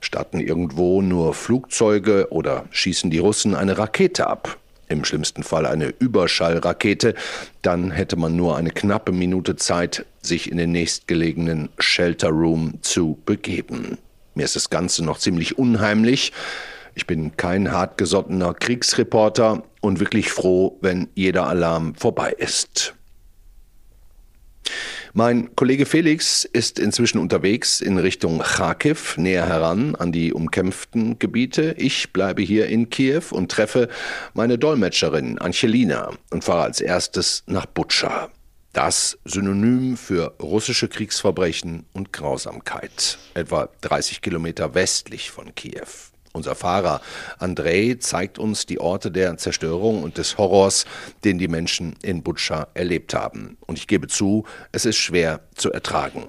Starten 0.00 0.40
irgendwo 0.40 1.02
nur 1.02 1.34
Flugzeuge 1.34 2.28
oder 2.30 2.64
schießen 2.70 3.10
die 3.10 3.18
Russen 3.18 3.54
eine 3.54 3.78
Rakete 3.78 4.26
ab? 4.26 4.58
Im 4.88 5.04
schlimmsten 5.04 5.42
Fall 5.42 5.66
eine 5.66 5.92
Überschallrakete. 5.98 7.14
Dann 7.62 7.90
hätte 7.90 8.16
man 8.16 8.36
nur 8.36 8.56
eine 8.56 8.70
knappe 8.70 9.12
Minute 9.12 9.56
Zeit, 9.56 10.06
sich 10.22 10.50
in 10.50 10.58
den 10.58 10.72
nächstgelegenen 10.72 11.70
Shelter 11.78 12.28
Room 12.28 12.78
zu 12.82 13.18
begeben. 13.26 13.98
Mir 14.34 14.44
ist 14.44 14.56
das 14.56 14.70
Ganze 14.70 15.04
noch 15.04 15.18
ziemlich 15.18 15.58
unheimlich. 15.58 16.32
Ich 16.94 17.06
bin 17.06 17.36
kein 17.36 17.72
hartgesottener 17.72 18.54
Kriegsreporter 18.54 19.64
und 19.80 20.00
wirklich 20.00 20.30
froh, 20.30 20.78
wenn 20.80 21.08
jeder 21.14 21.46
Alarm 21.46 21.94
vorbei 21.94 22.34
ist. 22.36 22.94
Mein 25.18 25.56
Kollege 25.56 25.86
Felix 25.86 26.44
ist 26.44 26.78
inzwischen 26.78 27.16
unterwegs 27.16 27.80
in 27.80 27.96
Richtung 27.96 28.40
Kharkiv, 28.40 29.16
näher 29.16 29.48
heran 29.48 29.96
an 29.96 30.12
die 30.12 30.34
umkämpften 30.34 31.18
Gebiete. 31.18 31.74
Ich 31.78 32.12
bleibe 32.12 32.42
hier 32.42 32.66
in 32.66 32.90
Kiew 32.90 33.22
und 33.30 33.50
treffe 33.50 33.88
meine 34.34 34.58
Dolmetscherin 34.58 35.38
Angelina 35.38 36.10
und 36.28 36.44
fahre 36.44 36.64
als 36.64 36.82
erstes 36.82 37.44
nach 37.46 37.64
Butscha. 37.64 38.28
Das 38.74 39.16
Synonym 39.24 39.96
für 39.96 40.34
russische 40.38 40.86
Kriegsverbrechen 40.86 41.86
und 41.94 42.12
Grausamkeit, 42.12 43.16
etwa 43.32 43.70
30 43.80 44.20
Kilometer 44.20 44.74
westlich 44.74 45.30
von 45.30 45.54
Kiew. 45.54 46.12
Unser 46.35 46.55
Fahrer 46.55 47.01
Andrei 47.39 47.97
zeigt 47.99 48.39
uns 48.39 48.65
die 48.65 48.79
Orte 48.79 49.11
der 49.11 49.37
Zerstörung 49.37 50.01
und 50.01 50.17
des 50.17 50.37
Horrors, 50.37 50.85
den 51.25 51.37
die 51.37 51.49
Menschen 51.49 51.95
in 52.01 52.23
Butscha 52.23 52.67
erlebt 52.73 53.13
haben. 53.13 53.57
Und 53.67 53.77
ich 53.77 53.87
gebe 53.87 54.07
zu, 54.07 54.45
es 54.71 54.85
ist 54.85 54.97
schwer 54.97 55.41
zu 55.55 55.71
ertragen. 55.71 56.23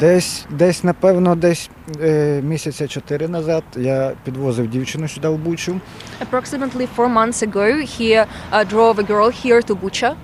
Десь, 0.00 0.46
десь, 0.50 0.84
напевно, 0.84 1.36
десь 1.36 1.70
е, 2.00 2.40
місяця 2.42 2.88
чотири 2.88 3.28
назад 3.28 3.64
я 3.76 4.12
підвозив 4.24 4.70
дівчину 4.70 5.08
сюди 5.08 5.28
в 5.28 5.38
Бучу. 5.38 5.80
Approximately 6.20 6.88
four 6.96 7.08
months 7.08 7.42
ago, 7.42 7.66
he 7.98 8.16
uh, 8.16 8.64
drove 8.64 8.98
a 8.98 9.02
girl 9.02 9.30
here 9.30 9.62
to 9.62 9.74
Bucha, 9.74 10.10
Е, 10.10 10.16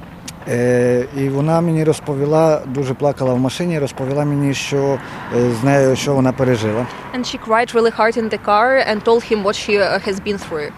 І 1.18 1.30
вона 1.30 1.62
мені 1.62 1.84
розповіла, 1.84 2.62
дуже 2.66 2.94
плакала 2.94 3.34
в 3.34 3.40
машині, 3.40 3.80
розповіла 3.80 4.26
мені, 4.26 4.54
що 4.54 5.00
е, 5.36 5.52
з 5.62 5.64
нею, 5.64 5.96
що 5.96 6.14
вона 6.14 6.32
пережила. 6.32 6.86
and 7.16 7.26
she 7.26 7.38
cried 7.48 7.74
really 7.74 7.92
hard 8.00 8.18
in 8.18 8.30
the 8.30 8.40
car 8.46 8.70
and 8.90 9.04
told 9.04 9.24
him 9.32 9.44
what 9.44 9.56
she 9.56 9.78
uh, 9.78 10.00
has 10.08 10.20
been 10.20 10.38
through. 10.50 10.70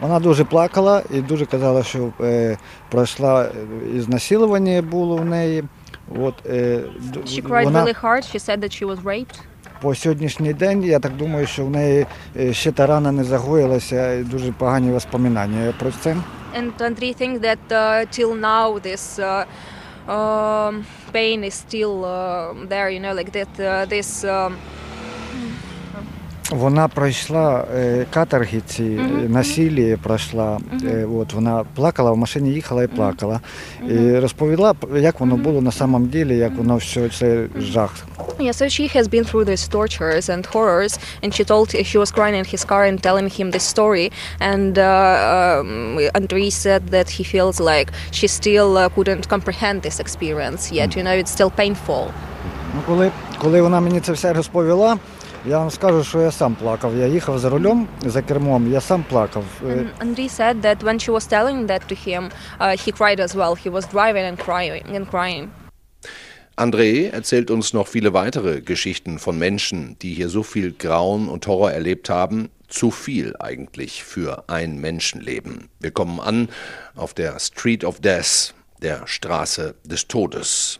Вона 0.00 0.20
дуже 0.20 0.44
плакала 0.44 1.02
і 1.10 1.20
дуже 1.20 1.46
казала, 1.46 1.82
що 1.82 2.08
е, 2.20 2.56
пройшла 2.90 3.42
е, 3.42 3.48
ізнасилування 3.96 4.82
було 4.82 5.16
в 5.16 5.24
неї. 5.24 5.64
От, 6.20 6.34
е, 6.46 6.80
She 7.24 7.48
cried 7.48 7.64
вона 7.64 7.84
really 7.84 8.02
hard. 8.02 8.34
She 8.34 8.48
said 8.48 8.58
that 8.58 8.82
she 8.82 8.86
was 8.86 9.02
raped. 9.02 9.40
по 9.82 9.94
сьогоднішній 9.94 10.52
день, 10.54 10.84
я 10.84 10.98
так 10.98 11.16
думаю, 11.16 11.46
що 11.46 11.64
в 11.64 11.70
неї 11.70 12.06
е, 12.36 12.52
ще 12.52 12.72
та 12.72 12.86
рана 12.86 13.12
не 13.12 13.24
загоїлася, 13.24 14.12
і 14.12 14.22
дуже 14.22 14.52
погані 14.52 14.90
воспоминання 14.90 15.74
про 15.78 15.90
це. 15.90 16.16
And 16.54 16.80
Andrei 16.80 17.12
thinks 17.12 17.40
that 17.42 17.72
uh, 17.72 18.04
till 18.10 18.34
now 18.34 18.78
this 18.78 19.18
uh, 19.18 19.46
um, 20.08 20.86
pain 21.12 21.44
is 21.44 21.54
still 21.54 22.04
uh, 22.04 22.54
there. 22.66 22.90
You 22.90 23.00
know, 23.00 23.14
like 23.14 23.32
that. 23.32 23.60
Uh, 23.60 23.84
this. 23.84 24.24
Um, 24.24 24.58
Вона 26.50 26.88
пройшла 26.88 27.64
е, 27.76 28.06
каторги 28.10 28.60
ці 28.66 28.82
Мгм. 28.82 29.32
насилля 29.32 29.96
пройшла. 30.02 30.58
Е, 30.84 31.06
от 31.18 31.32
вона 31.32 31.64
плакала 31.74 32.10
в 32.12 32.16
машині, 32.16 32.50
їхала 32.52 32.82
і 32.82 32.86
плакала. 32.86 33.40
І 33.90 34.18
розповіла, 34.18 34.74
як 34.96 35.20
воно 35.20 35.36
було 35.36 35.60
на 35.60 35.72
самом 35.72 36.06
ділі, 36.08 36.36
як 36.36 36.56
воно 36.56 36.76
все 36.76 37.08
це 37.08 37.46
жах. 37.58 37.94
Yeah, 38.40 38.52
so 38.62 38.64
she 38.68 38.96
has 38.96 39.08
been 39.08 39.24
through 39.32 39.44
these 39.44 39.64
tortures 39.76 40.24
and 40.34 40.42
horrors, 40.54 40.92
and 41.22 41.30
she 41.36 41.44
told 41.52 41.66
she 41.90 41.98
was 42.02 42.10
crying 42.16 42.36
in 42.42 42.46
his 42.54 42.62
car 42.70 42.82
and 42.90 42.98
telling 43.08 43.28
him 43.38 43.46
this 43.56 43.66
story. 43.76 44.06
And 44.52 44.72
uh, 44.78 44.86
um, 44.86 45.98
Andrei 46.20 46.50
said 46.64 46.82
that 46.96 47.08
he 47.16 47.22
feels 47.34 47.56
like 47.72 47.88
she 48.18 48.26
still 48.40 48.70
uh, 48.76 48.88
couldn't 48.96 49.24
comprehend 49.34 49.76
this 49.86 49.96
experience 50.06 50.62
yet. 50.80 50.88
You 50.96 51.02
know, 51.06 51.16
it's 51.22 51.32
still 51.38 51.52
painful. 51.62 52.04
Ну, 52.74 52.80
коли, 52.86 53.10
коли 53.38 53.60
вона 53.62 53.80
мені 53.80 54.00
це 54.00 54.12
все 54.12 54.32
розповіла, 54.32 54.96
я 55.45 55.59
вам 55.59 55.71
скажу, 55.71 56.03
що 56.03 56.21
я 56.21 56.31
сам 56.31 56.55
плакав. 56.55 56.97
Я 56.97 57.07
їхав 57.07 57.39
за 57.39 57.49
рулем, 57.49 57.87
за 58.01 58.21
кермом, 58.21 58.71
я 58.71 58.81
сам 58.81 59.03
плакав. 59.09 59.43
Е, 59.63 59.65
And 59.65 59.85
Andrei 59.99 60.29
said 60.29 60.61
that 60.61 60.83
when 60.83 60.99
she 60.99 61.11
was 61.11 61.27
telling 61.27 61.67
that 61.67 61.81
to 61.89 61.95
him, 62.07 62.31
uh, 62.59 62.77
he 62.77 62.91
cried 62.91 63.19
as 63.19 63.35
well. 63.35 63.55
He 63.65 63.69
was 63.71 63.85
driving 63.93 64.25
and 64.29 64.37
crying 64.37 64.95
and 64.95 65.09
crying. 65.09 65.49
André 66.55 67.09
erzählt 67.09 67.49
uns 67.49 67.73
noch 67.73 67.87
viele 67.87 68.13
weitere 68.13 68.61
Geschichten 68.61 69.17
von 69.17 69.39
Menschen, 69.39 69.97
die 70.01 70.13
hier 70.13 70.29
so 70.29 70.43
viel 70.43 70.71
Grauen 70.71 71.27
und 71.27 71.47
Horror 71.47 71.71
erlebt 71.71 72.09
haben. 72.09 72.49
Zu 72.67 72.91
viel 72.91 73.35
eigentlich 73.39 74.03
für 74.03 74.43
ein 74.47 74.77
Menschenleben. 74.79 75.69
Wir 75.79 75.91
kommen 75.91 76.19
an 76.19 76.49
auf 76.95 77.13
der 77.13 77.39
Street 77.39 77.83
of 77.83 77.99
Death, 77.99 78.53
der 78.81 79.07
Straße 79.07 79.75
des 79.83 80.07
Todes. 80.07 80.79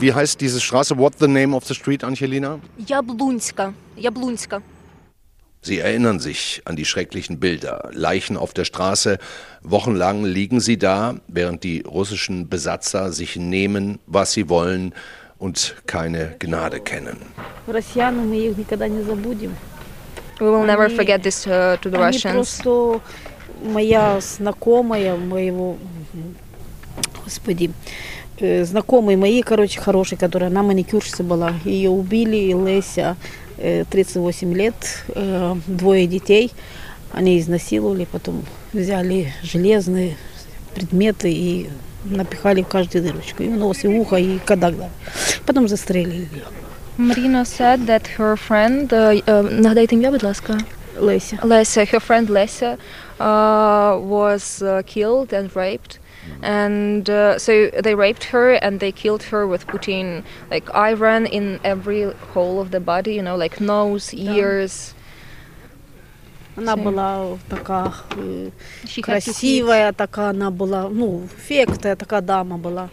Wie 0.00 0.12
heißt 0.12 0.40
diese 0.40 0.60
Straße? 0.60 0.98
What's 0.98 1.18
the 1.20 1.28
name 1.28 1.54
of 1.54 1.64
the 1.64 1.74
street, 1.74 2.02
Angelina? 2.04 2.58
Яблунська. 2.88 3.72
Яблунська. 3.96 4.62
Sie 5.64 5.78
erinnern 5.78 6.18
sich 6.18 6.60
an 6.64 6.74
die 6.74 6.84
schrecklichen 6.84 7.38
Bilder. 7.38 7.88
Leichen 7.92 8.36
auf 8.36 8.52
der 8.52 8.64
Straße. 8.64 9.18
Wochenlang 9.62 10.24
liegen 10.24 10.58
sie 10.58 10.76
da, 10.76 11.14
während 11.28 11.62
die 11.62 11.82
russischen 11.82 12.48
Besatzer 12.48 13.12
sich 13.12 13.36
nehmen, 13.36 14.00
was 14.08 14.32
sie 14.32 14.48
wollen 14.48 14.92
und 15.38 15.76
keine 15.86 16.34
Gnade 16.40 16.80
kennen. 16.80 17.18
Россиян 17.68 18.28
мы 18.28 18.36
их 18.48 18.56
никогда 18.56 18.88
не 18.88 19.02
забудем. 19.04 19.54
We 20.40 20.46
will 20.50 20.66
never 20.66 20.86
Они- 20.86 20.96
forget 20.96 21.22
this 21.22 21.46
uh, 21.46 21.76
to 21.80 21.88
the 21.90 21.96
Они 21.96 22.16
Russians. 22.16 22.32
просто 22.34 23.00
моя 23.62 24.20
знакомая, 24.20 25.16
моего, 25.16 25.78
господи, 27.24 27.70
Э, 27.70 28.15
Знакомые 28.40 29.16
мои, 29.16 29.42
короче, 29.42 29.80
хорошие, 29.80 30.18
которая 30.18 30.50
она 30.50 30.62
маникюрщица 30.62 31.22
была, 31.22 31.54
ее 31.64 31.90
убили, 31.90 32.52
Леся, 32.52 33.16
э, 33.58 33.84
38 33.88 34.52
лет, 34.54 34.74
э, 35.08 35.54
двое 35.66 36.06
детей. 36.06 36.50
Они 37.12 37.38
изнасиловали, 37.38 38.06
потом 38.10 38.44
взяли 38.72 39.32
железные 39.42 40.16
предметы 40.74 41.30
и 41.30 41.70
напихали 42.04 42.62
в 42.62 42.68
каждую 42.68 43.04
дырочку. 43.04 43.42
И 43.42 43.48
в 43.48 43.56
нос, 43.56 43.84
и 43.84 43.88
в 43.88 44.00
ухо, 44.00 44.16
и 44.16 44.38
когда 44.38 44.72
Потом 45.46 45.68
застрелили 45.68 46.28
ее. 46.32 46.44
Marina 46.98 47.44
said 47.44 47.86
that 47.86 48.06
her 48.18 48.36
friend, 48.36 48.88
uh, 48.92 49.24
uh, 49.26 49.60
нагадайте 49.60 49.94
ім'я, 49.94 50.10
будь 50.10 50.22
ласка. 50.22 50.58
Леся. 51.00 51.38
Lesa, 51.42 51.84
her 51.84 52.00
friend 52.00 52.28
Lesa, 52.28 52.76
uh, 53.18 53.98
was 53.98 54.62
uh, 54.62 54.82
killed 54.86 55.32
and 55.32 55.54
raped. 55.56 55.98
And 56.41 57.09
uh, 57.09 57.39
so 57.39 57.69
they 57.69 57.95
raped 57.95 58.25
her 58.25 58.53
and 58.53 58.79
they 58.79 58.91
killed 58.91 59.23
her 59.23 59.47
with 59.47 59.67
putting 59.67 60.23
like 60.51 60.73
iron 60.73 61.25
in 61.25 61.59
every 61.63 62.11
hole 62.33 62.61
of 62.61 62.71
the 62.71 62.79
body, 62.79 63.15
you 63.15 63.21
know, 63.21 63.35
like 63.35 63.59
nose, 63.59 64.13
ears. 64.13 64.93
Она 66.56 66.74
Всё. 66.74 66.84
была 66.84 67.38
такая 67.48 67.92
э, 68.16 68.50
She 68.84 69.00
had 69.00 69.04
красивая, 69.04 69.92
такая 69.92 70.30
она 70.30 70.50
была, 70.50 70.88
ну, 70.90 71.24
эффектная 71.24 71.96
такая 71.96 72.20
дама 72.20 72.58
была. 72.58 72.90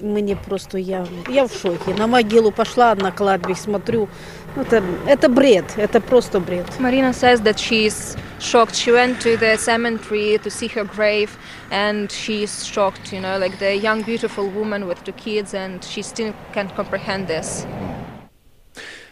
Мне 0.00 0.36
просто, 0.36 0.78
я, 0.78 1.04
я 1.28 1.48
в 1.48 1.52
шоке. 1.52 1.92
На 1.94 2.06
могилу 2.06 2.52
пошла 2.52 2.94
на 2.94 3.10
кладбище, 3.10 3.62
смотрю, 3.62 4.08
ну, 4.54 4.62
это, 4.62 4.80
это 5.08 5.28
бред, 5.28 5.64
это 5.76 6.00
просто 6.00 6.38
бред. 6.38 6.66
Marina 6.78 7.12
says 7.12 7.42
that 7.42 7.58
she's 7.58 8.16
shocked. 8.38 8.76
She 8.76 8.92
went 8.92 9.20
to 9.22 9.36
the 9.36 9.56
cemetery 9.56 10.38
to 10.38 10.48
see 10.48 10.68
her 10.68 10.84
grave, 10.84 11.30
and 11.72 12.12
she's 12.12 12.64
shocked. 12.64 13.12
You 13.12 13.20
know, 13.20 13.38
like 13.38 13.58
the 13.58 13.74
young, 13.76 14.02
beautiful 14.02 14.48
woman 14.48 14.86
with 14.86 15.02
two 15.02 15.12
kids, 15.12 15.52
and 15.54 15.82
she 15.82 16.02
still 16.02 16.32
can't 16.52 16.72
comprehend 16.76 17.26
this. 17.26 17.66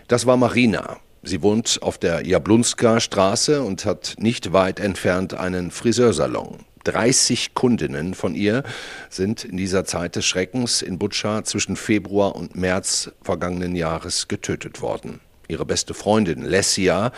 Das 0.06 0.24
war 0.24 0.36
Marina. 0.36 0.98
Sie 1.27 1.43
wohnt 1.43 1.79
auf 1.81 1.97
der 1.97 2.25
Jablunska 2.25 3.01
Straße 3.01 3.61
und 3.61 3.83
hat 3.83 4.15
nicht 4.17 4.53
weit 4.53 4.79
entfernt 4.79 5.33
einen 5.33 5.71
Friseursalon. 5.71 6.59
30 6.85 7.53
Kundinnen 7.53 8.13
von 8.13 8.33
ihr 8.33 8.63
sind 9.09 9.43
in 9.43 9.57
dieser 9.57 9.83
Zeit 9.83 10.15
des 10.15 10.25
Schreckens 10.25 10.81
in 10.81 10.97
Butscha 10.97 11.43
zwischen 11.43 11.75
Februar 11.75 12.37
und 12.37 12.55
März 12.55 13.11
vergangenen 13.21 13.75
Jahres 13.75 14.29
getötet 14.29 14.81
worden. 14.81 15.19
Ihre 15.49 15.65
beste 15.65 15.93
Freundin 15.93 16.43
Lessia 16.43 17.11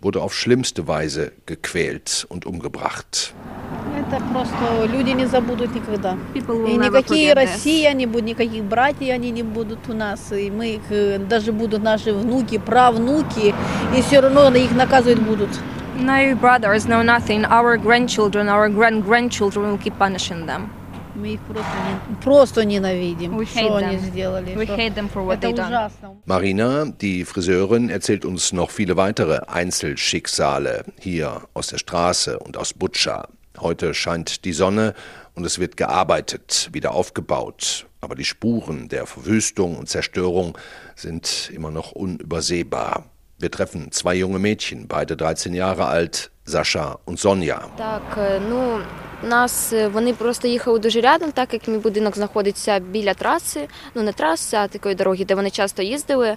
wurde 0.00 0.22
auf 0.22 0.32
schlimmste 0.32 0.86
Weise 0.86 1.32
gequält 1.46 2.24
und 2.28 2.46
umgebracht. 2.46 3.34
Это 4.05 4.21
просто 4.31 4.85
люди 4.91 5.11
не 5.11 5.25
забудут 5.25 5.73
никогда. 5.75 6.17
People 6.33 6.63
will 6.63 6.69
И 6.69 6.77
never 6.77 6.85
никакие 6.99 7.31
forget 7.33 7.35
this. 7.37 7.51
Россия 7.53 7.93
не 7.93 8.05
будут, 8.05 8.25
никаких 8.27 8.63
братьев 8.63 9.13
они 9.13 9.31
не 9.31 9.43
будут 9.43 9.87
у 9.89 9.93
нас. 9.93 10.31
И 10.31 10.49
мы 10.51 10.75
их, 10.75 10.81
э, 10.89 11.17
даже 11.19 11.51
будут 11.51 11.83
наши 11.83 12.13
внуки, 12.13 12.57
правнуки, 12.57 13.53
и 13.95 14.01
все 14.01 14.19
равно 14.21 14.49
их 14.55 14.71
наказывать 14.71 15.19
будут. 15.19 15.49
No 15.99 16.33
brothers, 16.39 16.87
no 16.87 17.03
nothing. 17.03 17.43
Our 17.49 17.77
grandchildren, 17.77 18.47
our 18.49 18.69
grand 18.69 19.03
grandchildren 19.05 19.71
will 19.71 19.77
keep 19.77 19.97
punishing 19.99 20.45
them. 20.45 20.69
Мы 21.13 21.33
их 21.33 21.41
просто, 21.41 21.71
не- 22.09 22.15
просто 22.23 22.65
ненавидим, 22.65 23.37
We 23.37 23.43
hate 23.45 23.65
что 23.65 23.75
они 23.75 23.97
them. 23.97 23.99
сделали. 23.99 24.55
We 24.55 24.63
что- 24.63 24.75
hate 24.77 24.93
them 24.95 25.09
for 25.13 25.25
what 25.25 25.37
Это 25.39 25.49
they 25.49 25.53
done. 25.55 25.67
ужасно. 25.67 26.15
Marina, 26.25 26.85
die 26.85 27.25
Friseurin, 27.25 27.89
erzählt 27.89 28.23
uns 28.25 28.53
noch 28.53 28.71
viele 28.71 28.95
weitere 28.95 29.41
Einzelschicksale 29.47 30.85
hier 30.99 31.41
aus 31.53 31.67
der 31.67 31.77
Straße 31.79 32.39
und 32.39 32.57
aus 32.57 32.73
Butscha. 32.73 33.27
Heute 33.58 33.94
scheint 33.94 34.44
die 34.44 34.52
Sonne 34.52 34.94
und 35.34 35.44
es 35.44 35.58
wird 35.58 35.76
gearbeitet, 35.76 36.68
wieder 36.72 36.92
aufgebaut. 36.92 37.86
Aber 38.00 38.14
die 38.14 38.24
Spuren 38.24 38.88
der 38.88 39.06
Verwüstung 39.06 39.76
und 39.76 39.88
Zerstörung 39.88 40.56
sind 40.94 41.50
immer 41.54 41.70
noch 41.70 41.92
unübersehbar. 41.92 43.10
Wir 43.38 43.50
treffen 43.50 43.92
zwei 43.92 44.14
junge 44.14 44.38
Mädchen, 44.38 44.88
beide 44.88 45.14
13 45.16 45.54
Jahre 45.54 45.86
alt, 45.86 46.30
Sascha 46.46 46.98
und 47.04 47.18
Sonja. 47.20 47.60
Так, 47.76 48.02
е, 48.18 48.40
ну 48.50 48.80
нас 49.22 49.72
е, 49.72 49.88
вони 49.88 50.14
просто 50.14 50.48
їхали 50.48 50.78
дуже 50.78 51.00
рядом, 51.00 51.32
так 51.32 51.52
як 51.52 51.68
мій 51.68 51.78
будинок 51.78 52.16
знаходиться 52.16 52.78
біля 52.78 53.14
траси, 53.14 53.68
ну 53.94 54.02
не 54.02 54.12
траси, 54.12 54.56
а 54.56 54.68
такої 54.68 54.94
дороги, 54.94 55.24
де 55.24 55.34
вони 55.34 55.50
часто 55.50 55.82
їздили. 55.82 56.36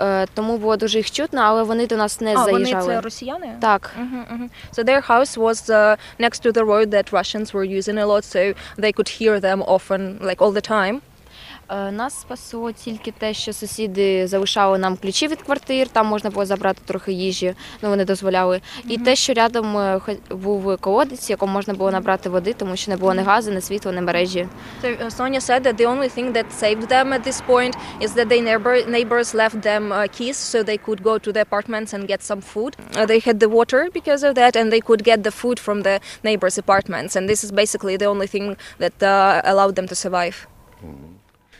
Е, 0.00 0.26
Тому 0.34 0.58
було 0.58 0.76
дуже 0.76 0.98
їх 0.98 1.10
чутно, 1.10 1.40
але 1.44 1.62
вони 1.62 1.86
до 1.86 1.96
нас 1.96 2.20
не 2.20 2.32
А, 2.36 2.44
вони 2.44 2.52
заїжджали. 2.52 2.86
це 2.94 3.00
росіяни? 3.00 3.56
Так. 3.60 3.90
Mhm, 4.00 4.38
mhm. 4.38 4.48
So 4.76 4.84
their 4.84 5.08
house 5.08 5.38
was 5.38 5.70
uh, 5.70 5.96
next 6.20 6.46
to 6.46 6.52
the 6.52 6.64
road 6.64 6.86
that 6.90 7.12
Russians 7.12 7.52
were 7.52 7.78
using 7.78 7.98
a 7.98 8.06
lot, 8.06 8.24
so 8.24 8.54
they 8.78 8.92
could 8.92 9.08
hear 9.20 9.40
them 9.40 9.62
often, 9.62 10.18
like 10.20 10.38
all 10.44 10.52
the 10.52 10.70
time. 10.70 11.00
Е, 11.68 11.90
Нас 11.90 12.20
спасло 12.20 12.72
тільки 12.72 13.10
те, 13.10 13.34
що 13.34 13.52
сусіди 13.52 14.26
залишали 14.26 14.78
нам 14.78 14.96
ключі 14.96 15.28
від 15.28 15.42
квартир, 15.42 15.88
там 15.88 16.06
можна 16.06 16.30
було 16.30 16.46
забрати 16.46 16.80
трохи 16.84 17.12
їжі, 17.12 17.54
ну 17.82 17.88
вони 17.88 18.04
дозволяли. 18.04 18.60
І 18.88 18.98
те, 18.98 19.16
що 19.16 19.32
рядом 19.32 19.76
е, 19.78 20.00
був 20.30 20.76
колодець, 20.76 21.30
якому 21.30 21.52
можна 21.52 21.74
було 21.74 21.90
набрати 21.90 22.28
води, 22.28 22.52
тому 22.52 22.76
що 22.76 22.90
не 22.90 22.96
було 22.96 23.14
ні 23.14 23.22
газу, 23.22 23.50
ні 23.50 23.60
світла, 23.60 23.92
ні 23.92 24.00
мережі. 24.00 24.48
So 24.82 25.04
uh, 25.04 25.10
Sonia 25.10 25.40
said 25.40 25.62
that 25.62 25.76
the 25.76 25.86
only 25.86 26.08
thing 26.16 26.32
that 26.36 26.46
saved 26.62 26.88
them 26.88 27.06
at 27.16 27.22
this 27.28 27.40
point 27.52 27.74
is 28.04 28.10
that 28.16 28.28
their 28.28 28.44
neighbor, 28.48 28.74
neighbors 28.96 29.28
left 29.42 29.58
them 29.62 29.84
uh, 29.92 30.06
keys 30.16 30.36
so 30.52 30.56
they 30.62 30.78
could 30.86 31.00
go 31.02 31.14
to 31.24 31.30
the 31.36 31.42
apartments 31.48 31.90
and 31.94 32.02
get 32.12 32.20
some 32.30 32.42
food. 32.52 32.72
Uh, 32.76 33.06
they 33.10 33.20
had 33.28 33.36
the 33.44 33.50
water 33.58 33.82
because 33.98 34.22
of 34.28 34.32
that, 34.40 34.52
and 34.58 34.66
they 34.74 34.82
could 34.88 35.02
get 35.10 35.18
the 35.28 35.34
food 35.40 35.58
from 35.66 35.78
the 35.88 35.96
neighbors' 36.28 36.58
apartments. 36.64 37.12
And 37.16 37.24
this 37.32 37.40
is 37.46 37.50
basically 37.62 37.96
the 38.02 38.08
only 38.14 38.28
thing 38.34 38.46
that 38.82 38.96
uh, 39.02 39.52
allowed 39.52 39.74
them 39.78 39.88
to 39.92 39.96
survive. 40.04 40.36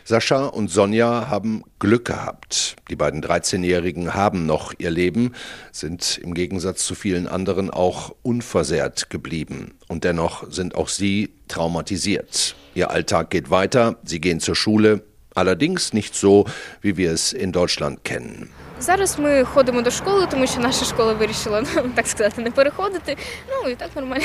Sascha 0.08 0.46
und 0.46 0.68
Sonja 0.68 1.28
haben 1.30 1.64
Glück 1.80 2.04
gehabt. 2.04 2.76
Die 2.90 2.94
beiden 2.94 3.24
13-Jährigen 3.24 4.14
haben 4.14 4.46
noch 4.46 4.72
ihr 4.78 4.92
Leben, 4.92 5.32
sind 5.72 6.18
im 6.18 6.32
Gegensatz 6.32 6.86
zu 6.86 6.94
vielen 6.94 7.26
anderen 7.26 7.70
auch 7.70 8.14
unversehrt 8.22 9.10
geblieben. 9.10 9.74
Und 9.88 10.04
dennoch 10.04 10.48
sind 10.48 10.76
auch 10.76 10.86
sie 10.86 11.30
traumatisiert. 11.48 12.54
Ihr 12.76 12.92
Alltag 12.92 13.30
geht 13.30 13.50
weiter, 13.50 13.96
sie 14.04 14.20
gehen 14.20 14.38
zur 14.38 14.54
Schule, 14.54 15.02
allerdings 15.36 15.92
nicht 15.92 16.14
so, 16.14 16.46
wie 16.80 16.96
wir 16.96 17.12
es 17.12 17.32
in 17.32 17.52
Deutschland 17.52 18.04
kennen. 18.04 18.50
Зараз 18.80 19.18
ми 19.18 19.44
ходимо 19.44 19.82
до 19.82 19.90
школи, 19.90 20.26
тому 20.30 20.46
що 20.46 20.60
наша 20.60 20.84
школа 20.84 21.12
вирішила, 21.12 21.62
ну, 21.76 21.82
так 21.94 22.06
сказати, 22.06 22.42
не 22.42 22.50
переходити. 22.50 23.16
Ну 23.50 23.70
і 23.70 23.74
так 23.74 23.88
нормально. 23.96 24.24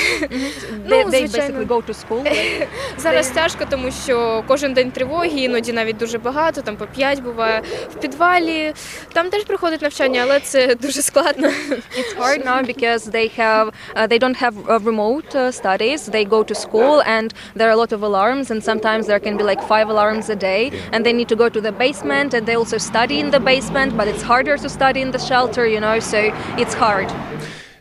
They, 0.88 1.10
they 1.10 1.28
basically 1.28 1.66
go 1.66 1.82
to 1.88 1.94
school. 1.94 2.22
like, 2.22 2.66
Зараз 2.98 3.30
тяжко, 3.30 3.64
тому 3.70 3.90
що 4.04 4.44
кожен 4.46 4.72
день 4.72 4.90
тривоги, 4.90 5.28
іноді 5.28 5.72
навіть 5.72 5.96
дуже 5.96 6.18
багато, 6.18 6.62
там 6.62 6.76
по 6.76 6.86
п'ять 6.86 7.20
буває. 7.20 7.62
В 7.90 8.00
підвалі 8.00 8.72
там 9.12 9.30
теж 9.30 9.44
проходить 9.44 9.82
навчання, 9.82 10.20
але 10.22 10.40
це 10.40 10.74
дуже 10.74 11.02
складно. 11.02 11.48
It's 11.48 12.18
hard 12.18 12.46
now 12.46 12.66
because 12.66 13.10
they 13.10 13.38
have 13.38 13.66
uh, 13.96 14.06
they 14.08 14.18
don't 14.18 14.42
have 14.42 14.54
uh, 14.66 14.78
remote 14.84 15.34
uh, 15.34 15.52
studies. 15.60 16.00
They 16.10 16.24
go 16.28 16.40
to 16.50 16.54
school 16.54 17.02
and 17.16 17.28
there 17.56 17.68
are 17.70 17.76
a 17.78 17.80
lot 17.84 17.92
of 17.96 18.00
alarms 18.10 18.46
and 18.50 18.60
sometimes 18.70 19.02
there 19.10 19.22
can 19.26 19.36
be 19.40 19.44
like 19.50 19.62
five 19.72 19.88
alarms 19.94 20.26
a 20.36 20.38
day 20.50 20.62
and 21.02 21.06
they 21.06 21.12
need 21.12 21.28
to 21.28 21.36
go 21.36 21.48
to 21.48 21.60
the 21.60 21.72
basement 21.72 22.32
and 22.32 22.46
they 22.46 22.54
also 22.54 22.78
study 22.78 23.18
in 23.18 23.32
the 23.32 23.40
basement, 23.40 23.96
but 23.96 24.06
it's 24.06 24.22
harder 24.22 24.56
to 24.56 24.68
study 24.68 25.00
in 25.00 25.10
the 25.10 25.18
shelter, 25.18 25.66
you 25.66 25.80
know, 25.80 25.98
so 25.98 26.32
it's 26.56 26.74
hard. 26.74 27.12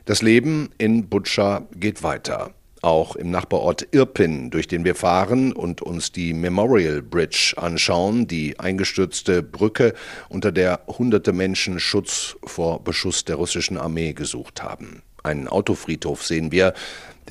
Das 0.06 0.24
Leben 0.24 0.72
in 0.80 1.08
Butscha 1.08 1.68
geht 1.80 2.02
weiter. 2.02 2.52
Auch 2.82 3.16
im 3.16 3.30
Nachbarort 3.30 3.88
Irpin, 3.92 4.50
durch 4.50 4.68
den 4.68 4.84
wir 4.86 4.96
fahren 4.96 5.54
und 5.54 5.84
uns 5.84 6.12
die 6.12 6.34
Memorial 6.34 7.04
Bridge 7.04 7.54
anschauen, 7.58 8.26
die 8.26 8.60
eingestürzte 8.60 9.44
Brücke, 9.44 9.94
unter 10.30 10.52
der 10.52 10.80
hunderte 10.88 11.32
Menschen 11.32 11.80
Schutz 11.80 12.36
vor 12.44 12.84
Beschuss 12.84 13.24
der 13.24 13.36
russischen 13.36 13.78
Armee 13.78 14.14
gesucht 14.14 14.64
haben. 14.64 15.04
Einen 15.22 15.48
Autofriedhof 15.48 16.24
sehen 16.26 16.52
wir, 16.52 16.74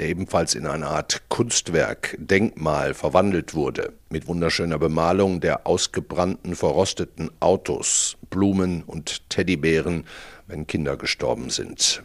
der 0.00 0.08
ebenfalls 0.08 0.54
in 0.54 0.66
eine 0.66 0.86
Art 0.86 1.20
Kunstwerk, 1.28 2.16
Denkmal 2.18 2.94
verwandelt 2.94 3.52
wurde, 3.52 3.92
mit 4.08 4.26
wunderschöner 4.28 4.78
Bemalung 4.78 5.42
der 5.42 5.66
ausgebrannten, 5.66 6.56
verrosteten 6.56 7.30
Autos, 7.38 8.16
Blumen 8.30 8.82
und 8.82 9.28
Teddybären, 9.28 10.06
wenn 10.46 10.66
Kinder 10.66 10.96
gestorben 10.96 11.50
sind. 11.50 12.02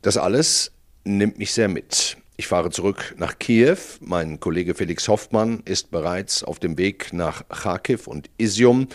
Das 0.00 0.16
alles 0.16 0.72
nimmt 1.04 1.36
mich 1.36 1.52
sehr 1.52 1.68
mit. 1.68 2.16
Ich 2.38 2.46
fahre 2.46 2.70
zurück 2.70 3.14
nach 3.18 3.38
Kiew. 3.38 3.76
Mein 4.00 4.40
Kollege 4.40 4.74
Felix 4.74 5.06
Hoffmann 5.06 5.60
ist 5.66 5.90
bereits 5.90 6.42
auf 6.42 6.60
dem 6.60 6.78
Weg 6.78 7.12
nach 7.12 7.46
Kharkiv 7.50 8.06
und 8.06 8.30
Isium. 8.38 8.88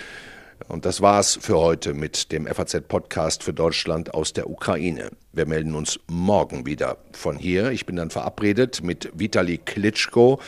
Und 0.68 0.86
das 0.86 1.02
war's 1.02 1.38
für 1.42 1.58
heute 1.58 1.94
mit 1.94 2.32
dem 2.32 2.48
FAZ-Podcast 2.48 3.44
für 3.44 3.54
Deutschland 3.54 4.14
aus 4.14 4.34
der 4.34 4.50
Ukraine. 4.50 5.10
Wir 5.32 5.46
melden 5.46 5.76
uns 5.76 6.00
morgen 6.08 6.66
wieder 6.66 6.98
von 7.12 7.38
hier. 7.38 7.72
Ich 7.72 7.86
bin 7.86 7.96
dann 7.96 8.10
verabredet 8.10 8.82
mit 8.82 9.12
Vitali 9.14 9.60
Klitschko, 9.60 10.40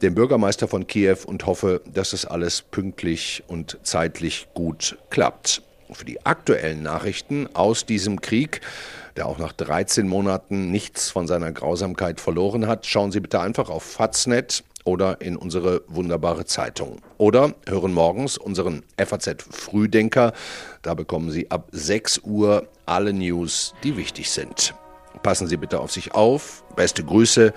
dem 0.00 0.14
Bürgermeister 0.14 0.68
von 0.68 0.86
Kiew, 0.86 1.18
und 1.26 1.46
hoffe, 1.46 1.82
dass 1.92 2.12
es 2.12 2.24
alles 2.24 2.62
pünktlich 2.62 3.42
und 3.46 3.78
zeitlich 3.82 4.48
gut 4.54 4.96
klappt. 5.10 5.62
Für 5.90 6.04
die 6.04 6.24
aktuellen 6.24 6.82
Nachrichten 6.82 7.48
aus 7.54 7.86
diesem 7.86 8.20
Krieg, 8.20 8.60
der 9.16 9.26
auch 9.26 9.38
nach 9.38 9.52
13 9.52 10.06
Monaten 10.06 10.70
nichts 10.70 11.10
von 11.10 11.26
seiner 11.26 11.50
Grausamkeit 11.50 12.20
verloren 12.20 12.66
hat, 12.66 12.86
schauen 12.86 13.10
Sie 13.10 13.20
bitte 13.20 13.40
einfach 13.40 13.70
auf 13.70 13.82
Faznet 13.82 14.64
oder 14.88 15.20
in 15.20 15.36
unsere 15.36 15.82
wunderbare 15.86 16.46
Zeitung. 16.46 16.96
Oder 17.18 17.52
hören 17.68 17.92
morgens 17.92 18.38
unseren 18.38 18.84
FAZ 18.96 19.44
Frühdenker. 19.50 20.32
Da 20.80 20.94
bekommen 20.94 21.30
Sie 21.30 21.50
ab 21.50 21.68
6 21.72 22.22
Uhr 22.24 22.66
alle 22.86 23.12
News, 23.12 23.74
die 23.84 23.98
wichtig 23.98 24.30
sind. 24.30 24.74
Passen 25.22 25.46
Sie 25.46 25.58
bitte 25.58 25.80
auf 25.80 25.92
sich 25.92 26.14
auf. 26.14 26.64
Beste 26.74 27.04
Grüße 27.04 27.52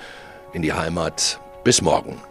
in 0.52 0.62
die 0.62 0.74
Heimat. 0.74 1.39
Bis 1.63 1.82
morgen. 1.82 2.31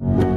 you. 0.00 0.29